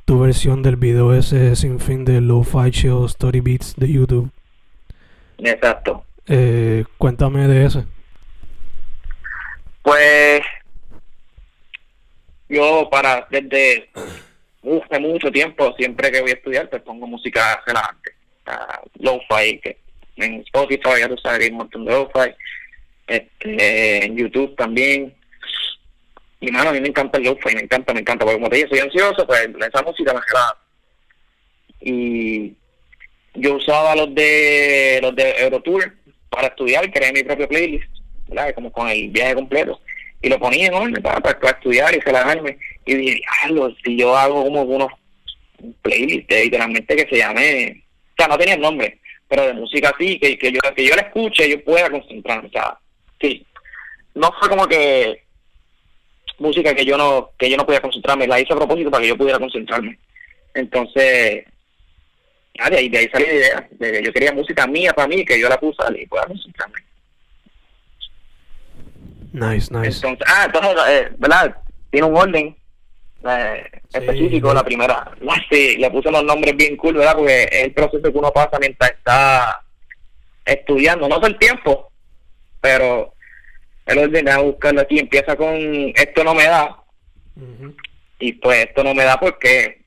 tu 0.04 0.20
versión 0.20 0.62
del 0.62 0.76
video 0.76 1.14
ese 1.14 1.54
sin 1.54 1.80
fin 1.80 2.04
de 2.04 2.20
Lo-Fi 2.20 2.70
Chill 2.70 3.04
Story 3.06 3.40
Beats 3.40 3.76
de 3.76 3.92
YouTube. 3.92 4.30
Exacto. 5.38 6.04
Eh, 6.26 6.84
cuéntame 6.96 7.46
de 7.46 7.66
ese. 7.66 7.84
Pues 9.82 10.40
yo 12.48 12.88
para 12.90 13.26
desde 13.30 13.90
hace 13.94 15.00
mucho 15.00 15.30
tiempo 15.30 15.74
siempre 15.76 16.10
que 16.10 16.20
voy 16.20 16.30
a 16.30 16.34
estudiar 16.34 16.68
pues 16.70 16.82
pongo 16.82 17.06
música 17.06 17.62
relajante 17.66 18.12
uh, 18.46 19.04
lo-fi 19.04 19.58
que 19.60 19.78
en 20.16 20.40
Spotify 20.40 21.00
ya 21.00 21.08
tú 21.08 21.16
sabes 21.18 21.38
que 21.38 21.44
hay 21.44 21.50
un 21.50 21.58
montón 21.58 21.84
de 21.84 21.92
lo-fi 21.92 22.34
este, 23.08 24.04
en 24.04 24.16
YouTube 24.16 24.54
también 24.56 25.14
y 26.40 26.50
mano, 26.52 26.70
a 26.70 26.72
mí 26.72 26.80
me 26.80 26.88
encanta 26.88 27.18
el 27.18 27.24
lo-fi, 27.24 27.54
me 27.54 27.62
encanta, 27.62 27.92
me 27.92 28.00
encanta, 28.00 28.24
porque 28.24 28.38
como 28.38 28.48
te 28.48 28.56
dije, 28.56 28.68
soy 28.68 28.78
ansioso, 28.78 29.26
pues 29.26 29.48
esa 29.58 29.82
música 29.82 30.14
me 30.14 30.20
gelaba. 30.22 30.56
Y 31.80 32.54
yo 33.34 33.56
usaba 33.56 33.96
los 33.96 34.14
de 34.14 35.00
los 35.02 35.14
de 35.16 35.30
Eurotour 35.38 35.92
para 36.30 36.48
estudiar, 36.48 36.90
creé 36.92 37.12
mi 37.12 37.24
propio 37.24 37.48
playlist, 37.48 37.90
¿verdad? 38.28 38.54
Como 38.54 38.70
con 38.70 38.88
el 38.88 39.08
viaje 39.08 39.34
completo. 39.34 39.80
Y 40.22 40.28
lo 40.28 40.38
ponía 40.38 40.66
en 40.66 40.74
orden 40.74 41.02
para, 41.02 41.20
para, 41.20 41.50
estudiar 41.50 41.94
y 41.94 42.00
relajarme. 42.00 42.58
Y 42.86 42.94
dije, 42.94 43.20
diablo, 43.42 43.74
si 43.84 43.96
yo 43.96 44.16
hago 44.16 44.44
como 44.44 44.62
unos 44.62 44.92
playlists 45.82 46.44
literalmente 46.44 46.96
que 46.96 47.08
se 47.08 47.18
llame, 47.18 47.84
o 48.10 48.14
sea, 48.16 48.28
no 48.28 48.38
tenía 48.38 48.54
el 48.54 48.60
nombre, 48.60 49.00
pero 49.26 49.46
de 49.46 49.54
música 49.54 49.92
así, 49.94 50.20
que, 50.20 50.38
que 50.38 50.52
yo 50.52 50.60
que 50.74 50.86
yo 50.86 50.94
la 50.94 51.02
escuche, 51.02 51.48
yo 51.48 51.64
pueda 51.64 51.90
concentrarme, 51.90 52.48
o 52.48 52.52
sea, 52.52 52.78
sí. 53.20 53.46
No 54.14 54.32
fue 54.38 54.48
como 54.48 54.66
que 54.66 55.22
música 56.38 56.74
que 56.74 56.84
yo 56.84 56.96
no 56.96 57.30
que 57.38 57.50
yo 57.50 57.56
no 57.56 57.66
podía 57.66 57.80
concentrarme. 57.80 58.26
La 58.26 58.40
hice 58.40 58.52
a 58.52 58.56
propósito 58.56 58.90
para 58.90 59.02
que 59.02 59.08
yo 59.08 59.16
pudiera 59.16 59.38
concentrarme. 59.38 59.98
Entonces 60.54 61.44
de 62.70 62.76
ahí, 62.76 62.88
de 62.88 62.98
ahí 62.98 63.08
salió 63.12 63.26
la 63.28 63.32
idea 63.34 63.68
de 63.70 64.02
yo 64.02 64.12
quería 64.12 64.32
música 64.32 64.66
mía 64.66 64.92
para 64.92 65.06
mí 65.06 65.24
que 65.24 65.40
yo 65.40 65.48
la 65.48 65.60
puse 65.60 65.82
y 65.96 66.06
pueda 66.06 66.26
concentrarme. 66.26 66.78
Nice 69.32 69.72
nice. 69.72 70.06
Entonces 70.06 70.26
ah 70.26 70.44
entonces 70.46 70.76
eh, 70.88 71.08
verdad 71.18 71.56
tiene 71.90 72.06
un 72.06 72.16
orden 72.16 72.56
eh, 73.28 73.64
específico 73.92 74.52
la 74.54 74.64
primera. 74.64 75.12
Sí, 75.50 75.76
le 75.78 75.90
puse 75.90 76.10
los 76.10 76.24
nombres 76.24 76.56
bien 76.56 76.76
cool 76.76 76.94
verdad 76.94 77.14
porque 77.14 77.44
es 77.44 77.64
el 77.64 77.72
proceso 77.72 78.02
que 78.02 78.18
uno 78.18 78.30
pasa 78.32 78.58
mientras 78.58 78.90
está 78.90 79.62
estudiando. 80.44 81.08
No 81.08 81.16
todo 81.16 81.28
el 81.28 81.38
tiempo 81.38 81.87
pero 82.60 83.14
el 83.86 83.98
orden 83.98 84.28
a 84.28 84.38
buscarlo 84.38 84.80
aquí 84.80 84.98
empieza 84.98 85.36
con 85.36 85.54
esto 85.94 86.24
no 86.24 86.34
me 86.34 86.44
da 86.44 86.76
y 88.18 88.32
pues 88.32 88.66
esto 88.66 88.82
no 88.82 88.94
me 88.94 89.04
da 89.04 89.18
porque 89.18 89.84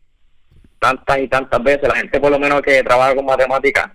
tantas 0.79 1.19
y 1.19 1.27
tantas 1.27 1.61
veces 1.61 1.87
la 1.87 1.95
gente 1.95 2.19
por 2.19 2.31
lo 2.31 2.39
menos 2.39 2.61
que 2.61 2.83
trabaja 2.83 3.15
con 3.15 3.25
matemáticas 3.25 3.91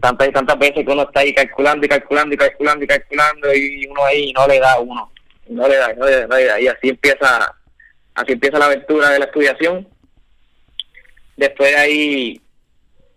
tantas 0.00 0.28
y 0.28 0.32
tantas 0.32 0.58
veces 0.58 0.84
que 0.84 0.92
uno 0.92 1.02
está 1.02 1.20
ahí 1.20 1.32
calculando 1.32 1.86
y 1.86 1.88
calculando 1.88 2.34
y 2.34 2.38
calculando 2.38 2.84
y 2.84 2.88
calculando 2.88 3.54
y 3.54 3.86
uno 3.86 4.04
ahí 4.04 4.32
no 4.32 4.46
le 4.46 4.58
da 4.58 4.72
a 4.72 4.80
uno, 4.80 5.12
no 5.48 5.68
le 5.68 5.76
da, 5.76 5.92
no 5.94 6.06
le 6.06 6.12
da, 6.12 6.26
no 6.26 6.36
le 6.36 6.44
da. 6.46 6.60
y 6.60 6.66
así 6.66 6.88
empieza, 6.88 7.54
así 8.14 8.32
empieza 8.32 8.58
la 8.58 8.66
aventura 8.66 9.10
de 9.10 9.18
la 9.18 9.24
estudiación. 9.26 9.88
Después 11.36 11.70
de 11.70 11.76
ahí 11.76 12.40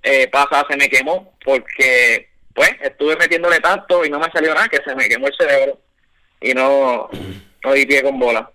eh, 0.04 0.28
pasa, 0.28 0.66
se 0.70 0.78
me 0.78 0.90
quemó 0.90 1.36
porque 1.44 2.30
pues 2.54 2.72
estuve 2.82 3.16
metiéndole 3.18 3.60
tanto 3.60 4.06
y 4.06 4.10
no 4.10 4.20
me 4.20 4.30
salió 4.32 4.54
nada 4.54 4.68
que 4.70 4.78
se 4.84 4.96
me 4.96 5.08
quemó 5.08 5.28
el 5.28 5.34
cerebro 5.38 5.80
y 6.42 6.54
no, 6.54 7.10
no 7.64 7.74
di 7.74 7.86
pie 7.86 8.04
con 8.04 8.20
bola. 8.20 8.50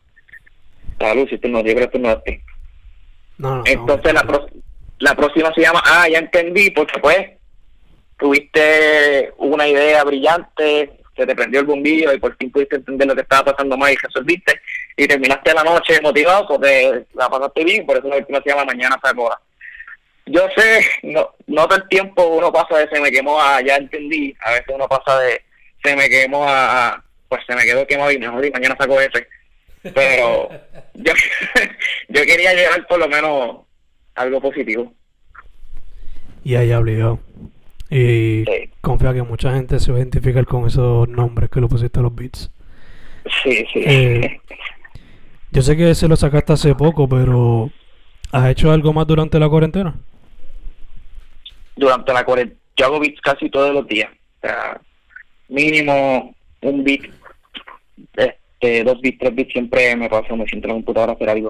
Salud, 0.99 1.29
si 1.29 1.39
tú 1.39 1.49
no, 1.49 1.59
yo 1.61 1.75
creo 1.75 1.89
que 1.91 1.99
tú 1.99 1.99
no 1.99 2.23
No, 3.39 3.57
no, 3.57 3.63
Entonces 3.67 4.13
la, 4.13 4.23
pro- 4.23 4.49
la 4.99 5.15
próxima 5.15 5.53
se 5.55 5.63
llama, 5.63 5.83
ah, 5.85 6.09
ya 6.09 6.19
entendí, 6.19 6.71
porque 6.71 6.99
pues 7.01 7.31
tuviste 8.19 9.33
una 9.39 9.67
idea 9.69 10.03
brillante, 10.05 10.91
se 11.17 11.27
te 11.27 11.35
prendió 11.35 11.61
el 11.61 11.67
bombillo 11.67 12.13
y 12.13 12.19
por 12.19 12.37
fin 12.37 12.51
pudiste 12.51 12.77
entender 12.77 13.07
lo 13.07 13.15
que 13.15 13.23
estaba 13.23 13.53
pasando 13.53 13.77
más 13.77 13.93
y 13.93 13.97
resolviste 13.97 14.61
y 14.97 15.07
terminaste 15.07 15.55
la 15.55 15.65
noche 15.65 16.01
motivado 16.01 16.47
porque 16.49 17.05
la 17.15 17.29
pasaste 17.29 17.65
bien, 17.65 17.87
por 17.87 17.97
eso 17.97 18.09
la 18.09 18.17
última 18.17 18.41
se 18.43 18.51
llama 18.51 18.65
Mañana 18.65 18.99
se 19.03 19.11
acuerda. 19.11 19.41
Yo 20.31 20.47
sé, 20.57 20.85
no, 21.05 21.31
no 21.47 21.67
todo 21.67 21.79
el 21.79 21.89
tiempo 21.89 22.27
uno 22.29 22.53
pasa 22.53 22.79
de 22.79 22.89
se 22.89 23.01
me 23.01 23.11
quemó 23.11 23.41
a 23.41 23.61
ya 23.63 23.77
entendí, 23.77 24.35
a 24.41 24.51
veces 24.51 24.67
uno 24.75 24.87
pasa 24.89 25.19
de 25.21 25.41
se 25.83 25.97
me 25.97 26.09
quemó 26.09 26.45
a, 26.45 26.89
a, 26.89 27.05
pues 27.29 27.43
se 27.47 27.55
me 27.55 27.65
quedó 27.65 27.87
quemado 27.87 28.11
y 28.13 28.19
mejor 28.19 28.45
y 28.45 28.51
mañana 28.51 28.77
saco 28.79 29.01
ese. 29.01 29.27
Pero 29.95 30.51
yo, 30.95 31.13
yo 32.09 32.23
quería 32.27 32.53
llegar 32.55 32.87
por 32.87 32.99
lo 32.99 33.09
menos 33.09 33.59
algo 34.15 34.41
positivo. 34.41 34.93
Y 36.45 36.55
ahí 36.57 36.73
obligado. 36.73 37.21
Y 37.91 38.45
Sí. 38.45 38.71
confía 38.81 39.15
que 39.15 39.23
mucha 39.23 39.55
gente 39.55 39.79
se 39.81 39.91
va 39.93 39.97
a 39.99 40.01
identificar 40.01 40.45
con 40.47 40.67
esos 40.67 41.09
nombres 41.09 41.49
que 41.51 41.61
le 41.61 41.69
pusiste 41.69 42.01
a 42.01 42.03
los 42.03 42.15
beats. 42.15 42.51
Sí, 43.43 43.65
sí. 43.73 43.83
Eh, 43.87 44.41
Yo 45.51 45.63
sé 45.63 45.77
que 45.77 45.95
se 45.95 46.09
lo 46.09 46.17
sacaste 46.17 46.53
hace 46.53 46.75
poco, 46.75 47.09
pero 47.09 47.71
¿has 48.33 48.51
hecho 48.51 48.71
algo 48.73 48.93
más 48.93 49.07
durante 49.07 49.39
la 49.39 49.49
cuarentena? 49.49 49.95
Durante 51.79 52.13
la 52.13 52.25
cuarentena, 52.25 52.61
yo 52.77 52.87
hago 52.87 53.01
beats 53.01 53.21
casi 53.21 53.49
todos 53.51 53.73
los 53.73 53.87
días. 53.87 54.11
O 54.43 54.47
sea, 54.47 54.81
mínimo 55.49 56.35
un 56.63 56.85
beat, 56.85 57.03
este, 58.17 58.85
dos 58.85 59.01
beats, 59.01 59.19
tres 59.19 59.35
beats, 59.35 59.53
siempre 59.53 59.97
me 59.97 60.09
paso, 60.09 60.37
me 60.37 60.47
siento 60.47 60.67
en 60.67 60.71
la 60.71 60.75
computadora 60.75 61.13
a 61.13 61.15
hacer. 61.15 61.43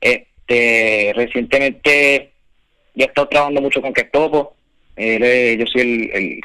Este, 0.00 1.12
recientemente 1.14 2.32
ya 2.94 3.04
he 3.04 3.08
estado 3.08 3.28
trabajando 3.28 3.60
mucho 3.60 3.80
con 3.80 3.92
Kestopo. 3.92 4.56
Es- 4.96 5.58
yo 5.58 5.66
soy 5.66 5.80
el, 5.80 6.10
el- 6.12 6.40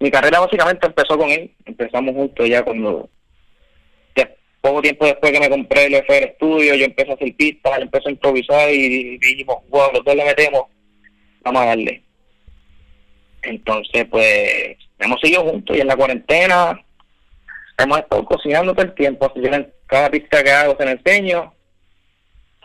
Mi 0.00 0.10
carrera 0.10 0.40
básicamente 0.40 0.86
empezó 0.86 1.16
con 1.16 1.30
él. 1.30 1.50
Empezamos 1.64 2.14
juntos 2.14 2.48
ya 2.48 2.62
cuando... 2.62 3.08
poco 4.60 4.80
tiempo 4.80 5.04
después 5.04 5.30
que 5.30 5.40
me 5.40 5.50
compré 5.50 5.84
el 5.86 5.94
FR 5.94 6.32
Studio, 6.36 6.74
yo 6.74 6.86
empecé 6.86 7.10
a 7.10 7.14
hacer 7.14 7.36
pistas, 7.36 7.76
él 7.76 7.82
empezó 7.82 8.08
a 8.08 8.12
improvisar 8.12 8.70
y 8.72 9.18
dijimos, 9.18 9.58
wow, 9.68 9.92
los 9.92 10.02
dos 10.02 10.14
le 10.16 10.24
metemos, 10.24 10.62
vamos 11.44 11.62
a 11.62 11.66
darle. 11.66 12.02
Entonces, 13.42 14.06
pues, 14.10 14.76
hemos 14.98 15.20
seguido 15.20 15.42
juntos 15.42 15.76
y 15.76 15.80
en 15.80 15.86
la 15.86 15.96
cuarentena 15.96 16.82
hemos 17.78 17.98
estado 17.98 18.24
cocinando 18.24 18.72
todo 18.72 18.86
el 18.86 18.94
tiempo. 18.94 19.32
Yo 19.36 19.42
en 19.44 19.72
cada 19.86 20.10
pista 20.10 20.42
que 20.42 20.50
hago 20.50 20.76
se 20.78 20.84
la 20.84 20.92
enseño. 20.92 21.52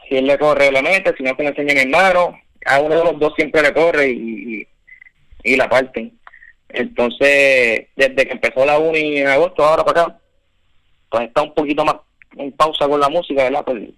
Si 0.07 0.17
él 0.17 0.25
le 0.25 0.37
corre, 0.37 0.71
le 0.71 0.81
mete. 0.81 1.13
Si 1.15 1.23
no, 1.23 1.35
se 1.35 1.43
la 1.43 1.49
enseña 1.49 1.71
a 1.73 1.75
mi 1.75 1.81
hermano. 1.81 2.39
A 2.65 2.79
uno 2.79 2.95
de 2.95 3.03
los 3.03 3.19
dos 3.19 3.33
siempre 3.35 3.61
le 3.61 3.73
corre 3.73 4.09
y, 4.09 4.67
y, 5.43 5.55
la 5.55 5.69
parten. 5.69 6.17
Entonces, 6.69 7.87
desde 7.95 8.27
que 8.27 8.33
empezó 8.33 8.65
la 8.65 8.77
uni 8.77 9.17
en 9.17 9.27
agosto, 9.27 9.63
ahora 9.63 9.83
para 9.83 10.01
acá, 10.01 10.19
pues 11.09 11.27
está 11.27 11.41
un 11.41 11.53
poquito 11.53 11.83
más 11.83 11.95
en 12.37 12.51
pausa 12.51 12.87
con 12.87 12.99
la 12.99 13.09
música, 13.09 13.43
¿verdad? 13.43 13.63
Pues, 13.65 13.89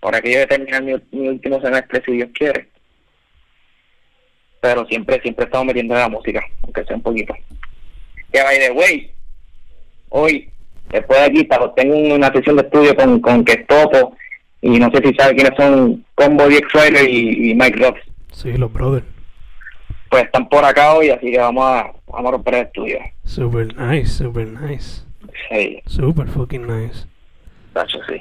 por 0.00 0.14
aquello 0.14 0.40
de 0.40 0.46
terminar 0.46 0.82
mi, 0.82 0.94
mi 1.12 1.28
último 1.28 1.60
semestre, 1.60 2.02
si 2.04 2.12
Dios 2.12 2.30
quiere. 2.34 2.69
Pero 4.60 4.84
siempre, 4.86 5.20
siempre 5.22 5.44
he 5.44 5.46
estado 5.46 5.64
metiendo 5.64 5.94
en 5.94 6.00
la 6.00 6.08
música, 6.08 6.42
aunque 6.62 6.84
sea 6.84 6.96
un 6.96 7.02
poquito. 7.02 7.34
Que 8.32 8.42
by 8.42 8.58
the 8.58 8.70
way, 8.72 9.10
hoy, 10.10 10.50
después 10.90 11.18
de 11.20 11.24
aquí, 11.26 11.48
tengo 11.76 12.14
una 12.14 12.30
sesión 12.32 12.56
de 12.56 12.62
estudio 12.62 12.94
con, 12.94 13.20
con 13.20 13.44
Kestopo, 13.44 14.16
y 14.62 14.78
no 14.78 14.90
sé 14.90 15.02
si 15.02 15.14
sabe 15.14 15.34
quiénes 15.34 15.56
son 15.56 16.04
Combo 16.14 16.46
DX 16.48 16.72
Rider 16.74 17.08
y, 17.08 17.50
y 17.50 17.54
Mike 17.54 17.78
Ross. 17.78 17.98
Sí, 18.32 18.52
los 18.52 18.70
brothers. 18.72 19.06
Pues 20.10 20.24
están 20.24 20.48
por 20.48 20.64
acá 20.64 20.92
hoy, 20.94 21.08
así 21.10 21.30
que 21.30 21.38
vamos 21.38 21.64
a, 21.64 21.92
vamos 22.08 22.28
a 22.28 22.32
romper 22.32 22.54
el 22.54 22.66
estudio. 22.66 22.98
Super 23.24 23.74
nice, 23.76 24.06
super 24.08 24.46
nice. 24.46 25.02
Sí, 25.48 25.80
Super 25.86 26.28
fucking 26.28 26.66
nice. 26.66 27.06
tacho, 27.72 27.98
sí. 28.08 28.20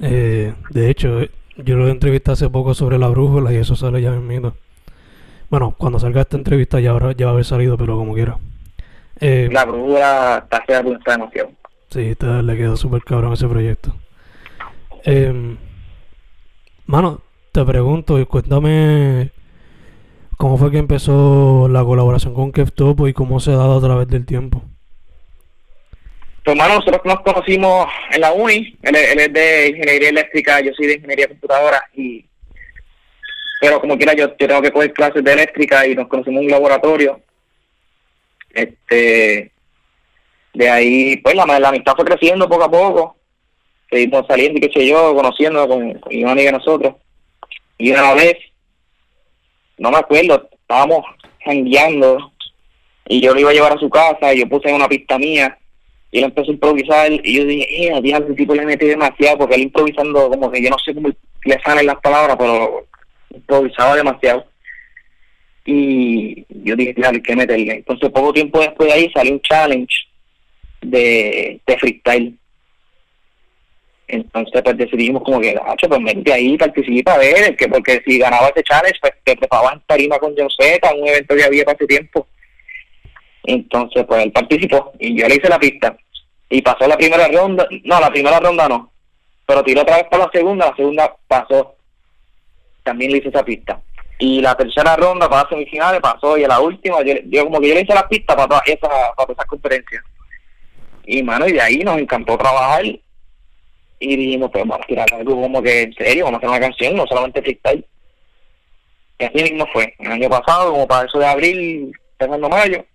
Eh, 0.00 0.54
de 0.70 0.90
hecho, 0.90 1.20
yo 1.56 1.76
lo 1.76 1.88
entrevisté 1.88 2.30
hace 2.30 2.48
poco 2.48 2.72
sobre 2.72 2.98
la 2.98 3.08
brújula 3.08 3.52
y 3.52 3.56
eso 3.56 3.74
sale 3.76 4.00
ya 4.00 4.12
mismo. 4.12 4.54
Bueno, 5.50 5.74
cuando 5.78 5.98
salga 5.98 6.20
esta 6.22 6.36
entrevista 6.36 6.78
ya, 6.80 6.90
habrá, 6.90 7.12
ya 7.12 7.26
va 7.26 7.30
a 7.30 7.34
haber 7.34 7.44
salido, 7.44 7.76
pero 7.78 7.96
como 7.96 8.14
quiera. 8.14 8.36
Eh, 9.20 9.48
La 9.50 9.64
brújula 9.64 10.40
está 10.44 10.62
fea, 10.66 10.80
está 10.80 11.12
demasiado. 11.12 11.50
Sí, 11.90 12.00
está- 12.10 12.42
le 12.42 12.56
quedó 12.56 12.76
súper 12.76 13.02
cabrón 13.02 13.32
ese 13.32 13.48
proyecto. 13.48 13.94
Em, 15.04 15.56
mano, 16.86 17.22
te 17.52 17.64
pregunto, 17.64 18.18
y 18.20 18.26
cuéntame 18.26 19.30
cómo 20.36 20.58
fue 20.58 20.70
que 20.70 20.78
empezó 20.78 21.66
la 21.68 21.82
colaboración 21.82 22.34
con 22.34 22.52
Kev 22.52 22.70
Topo 22.72 23.08
y 23.08 23.14
cómo 23.14 23.40
se 23.40 23.52
ha 23.52 23.56
dado 23.56 23.78
a 23.78 23.80
través 23.80 24.08
del 24.08 24.26
tiempo. 24.26 24.62
Pues 26.44 26.56
hermano, 26.56 26.76
nosotros 26.76 27.00
nos 27.04 27.20
conocimos 27.20 27.86
en 28.12 28.20
la 28.20 28.32
uni, 28.32 28.76
él, 28.82 28.96
él 28.96 29.18
es 29.18 29.32
de 29.32 29.68
ingeniería 29.68 30.08
eléctrica, 30.10 30.60
yo 30.60 30.72
soy 30.74 30.86
de 30.86 30.94
ingeniería 30.94 31.28
computadora, 31.28 31.82
y 31.94 32.24
pero 33.60 33.80
como 33.80 33.96
quiera 33.96 34.14
yo, 34.14 34.28
yo 34.38 34.46
tengo 34.46 34.62
que 34.62 34.70
coger 34.70 34.92
clases 34.92 35.24
de 35.24 35.32
eléctrica 35.32 35.86
y 35.86 35.94
nos 35.94 36.08
conocimos 36.08 36.40
en 36.40 36.46
un 36.46 36.50
laboratorio. 36.52 37.20
Este, 38.50 39.52
de 40.54 40.70
ahí, 40.70 41.16
pues 41.18 41.34
la, 41.34 41.42
amistad 41.42 41.94
fue 41.96 42.04
creciendo 42.04 42.48
poco 42.48 42.64
a 42.64 42.70
poco, 42.70 43.16
seguimos 43.90 44.26
saliendo 44.26 44.58
y 44.58 44.60
qué 44.60 44.72
sé 44.72 44.86
yo, 44.86 45.14
conociendo 45.14 45.68
con, 45.68 45.94
con 45.94 46.12
Iván 46.12 46.38
y 46.38 46.44
de 46.44 46.52
nosotros. 46.52 46.94
Y 47.78 47.90
una 47.90 48.14
vez, 48.14 48.36
no 49.76 49.90
me 49.90 49.98
acuerdo, 49.98 50.48
estábamos 50.52 51.04
jangueando 51.44 52.32
y 53.06 53.20
yo 53.20 53.32
lo 53.32 53.40
iba 53.40 53.50
a 53.50 53.54
llevar 53.54 53.72
a 53.72 53.78
su 53.78 53.88
casa 53.88 54.34
y 54.34 54.40
yo 54.40 54.48
puse 54.48 54.72
una 54.72 54.88
pista 54.88 55.18
mía 55.18 55.58
y 56.10 56.18
él 56.18 56.24
empezó 56.24 56.50
a 56.50 56.54
improvisar 56.54 57.12
y 57.12 57.36
yo 57.36 57.44
dije, 57.44 57.88
eh, 57.88 58.00
diablo, 58.02 58.26
ese 58.26 58.36
tipo 58.36 58.54
le 58.54 58.66
metí 58.66 58.86
demasiado 58.86 59.38
porque 59.38 59.54
él 59.56 59.62
improvisando 59.62 60.28
como 60.30 60.50
que 60.50 60.62
yo 60.62 60.70
no 60.70 60.78
sé 60.78 60.94
cómo 60.94 61.08
le 61.08 61.60
salen 61.60 61.86
las 61.86 62.00
palabras, 62.00 62.36
pero 62.38 62.86
improvisaba 63.30 63.96
demasiado. 63.96 64.46
Y 65.64 66.46
yo 66.48 66.74
dije, 66.76 66.94
claro, 66.94 67.16
hay 67.16 67.22
que 67.22 67.36
meterle. 67.36 67.72
Entonces 67.74 68.10
poco 68.10 68.32
tiempo 68.32 68.60
después 68.60 68.88
de 68.88 68.94
ahí 68.94 69.12
salió 69.12 69.32
un 69.32 69.40
challenge 69.42 70.08
de, 70.80 71.60
de 71.66 71.78
freestyle. 71.78 72.38
Entonces 74.06 74.62
pues 74.62 74.78
decidimos 74.78 75.22
como 75.22 75.40
que, 75.40 75.52
gacho, 75.52 75.88
pues 75.88 76.02
vente 76.02 76.32
ahí, 76.32 76.56
participa 76.56 77.14
a 77.14 77.18
ver, 77.18 77.54
que 77.56 77.68
porque 77.68 78.02
si 78.06 78.18
ganaba 78.18 78.48
ese 78.48 78.62
challenge, 78.62 78.98
pues 79.00 79.12
te 79.22 79.36
preparabas 79.36 79.74
en 79.74 79.82
tarima 79.86 80.18
con 80.18 80.34
John 80.36 80.48
Z, 80.48 80.94
un 80.94 81.06
evento 81.06 81.36
que 81.36 81.44
había 81.44 81.64
para 81.64 81.76
ese 81.76 81.86
tiempo. 81.86 82.26
Entonces, 83.44 84.04
pues 84.06 84.24
él 84.24 84.32
participó 84.32 84.92
y 84.98 85.18
yo 85.18 85.28
le 85.28 85.36
hice 85.36 85.48
la 85.48 85.58
pista. 85.58 85.96
Y 86.50 86.62
pasó 86.62 86.88
la 86.88 86.96
primera 86.96 87.28
ronda, 87.28 87.68
no, 87.84 88.00
la 88.00 88.10
primera 88.10 88.40
ronda 88.40 88.68
no, 88.68 88.90
pero 89.46 89.62
tiró 89.62 89.82
otra 89.82 89.96
vez 89.96 90.06
para 90.10 90.24
la 90.24 90.30
segunda, 90.32 90.66
la 90.70 90.76
segunda 90.76 91.16
pasó. 91.26 91.77
También 92.88 93.12
le 93.12 93.18
hice 93.18 93.28
esa 93.28 93.44
pista. 93.44 93.82
Y 94.18 94.40
la 94.40 94.54
tercera 94.54 94.96
ronda 94.96 95.28
para 95.28 95.46
semifinales 95.46 96.00
pasó 96.00 96.38
y 96.38 96.42
en 96.42 96.48
la 96.48 96.58
última, 96.58 96.96
yo, 97.02 97.44
como 97.44 97.60
que 97.60 97.68
yo 97.68 97.74
le 97.74 97.82
hice 97.82 97.92
la 97.92 98.08
pista 98.08 98.34
para 98.34 98.48
todas 98.48 98.62
esas, 98.66 98.88
para 98.88 99.14
todas 99.14 99.30
esas 99.30 99.44
conferencias. 99.44 100.02
Y 101.04 101.22
mano, 101.22 101.46
y 101.46 101.52
de 101.52 101.60
ahí 101.60 101.78
nos 101.80 101.98
encantó 101.98 102.38
trabajar 102.38 102.86
y 102.86 104.16
dijimos, 104.16 104.50
pues 104.50 104.64
vamos 104.64 104.82
a 104.82 104.86
tirar 104.86 105.06
algo 105.12 105.38
como 105.38 105.62
que 105.62 105.82
en 105.82 105.92
serio, 105.92 106.24
vamos 106.24 106.38
a 106.38 106.46
hacer 106.46 106.48
una 106.48 106.60
canción, 106.60 106.96
no 106.96 107.06
solamente 107.06 107.42
freestyle. 107.42 107.84
Y 109.18 109.24
así 109.24 109.42
mismo 109.42 109.66
fue, 109.70 109.94
el 109.98 110.12
año 110.12 110.30
pasado, 110.30 110.72
como 110.72 110.88
para 110.88 111.06
eso 111.06 111.18
de 111.18 111.26
abril, 111.26 111.92
empezando 112.12 112.48
mayo, 112.48 112.86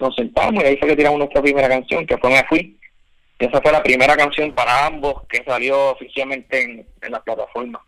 nos 0.00 0.14
sentamos 0.14 0.64
y 0.64 0.66
ahí 0.66 0.76
fue 0.78 0.88
que 0.88 0.96
tiramos 0.96 1.18
nuestra 1.18 1.42
primera 1.42 1.68
canción, 1.68 2.06
que 2.06 2.16
fue 2.16 2.30
Me 2.30 2.42
Fui. 2.48 2.78
Esa 3.38 3.60
fue 3.60 3.70
la 3.70 3.82
primera 3.82 4.16
canción 4.16 4.52
para 4.52 4.86
ambos 4.86 5.26
que 5.28 5.44
salió 5.44 5.90
oficialmente 5.90 6.62
en, 6.62 6.86
en 7.02 7.12
las 7.12 7.20
plataformas. 7.22 7.82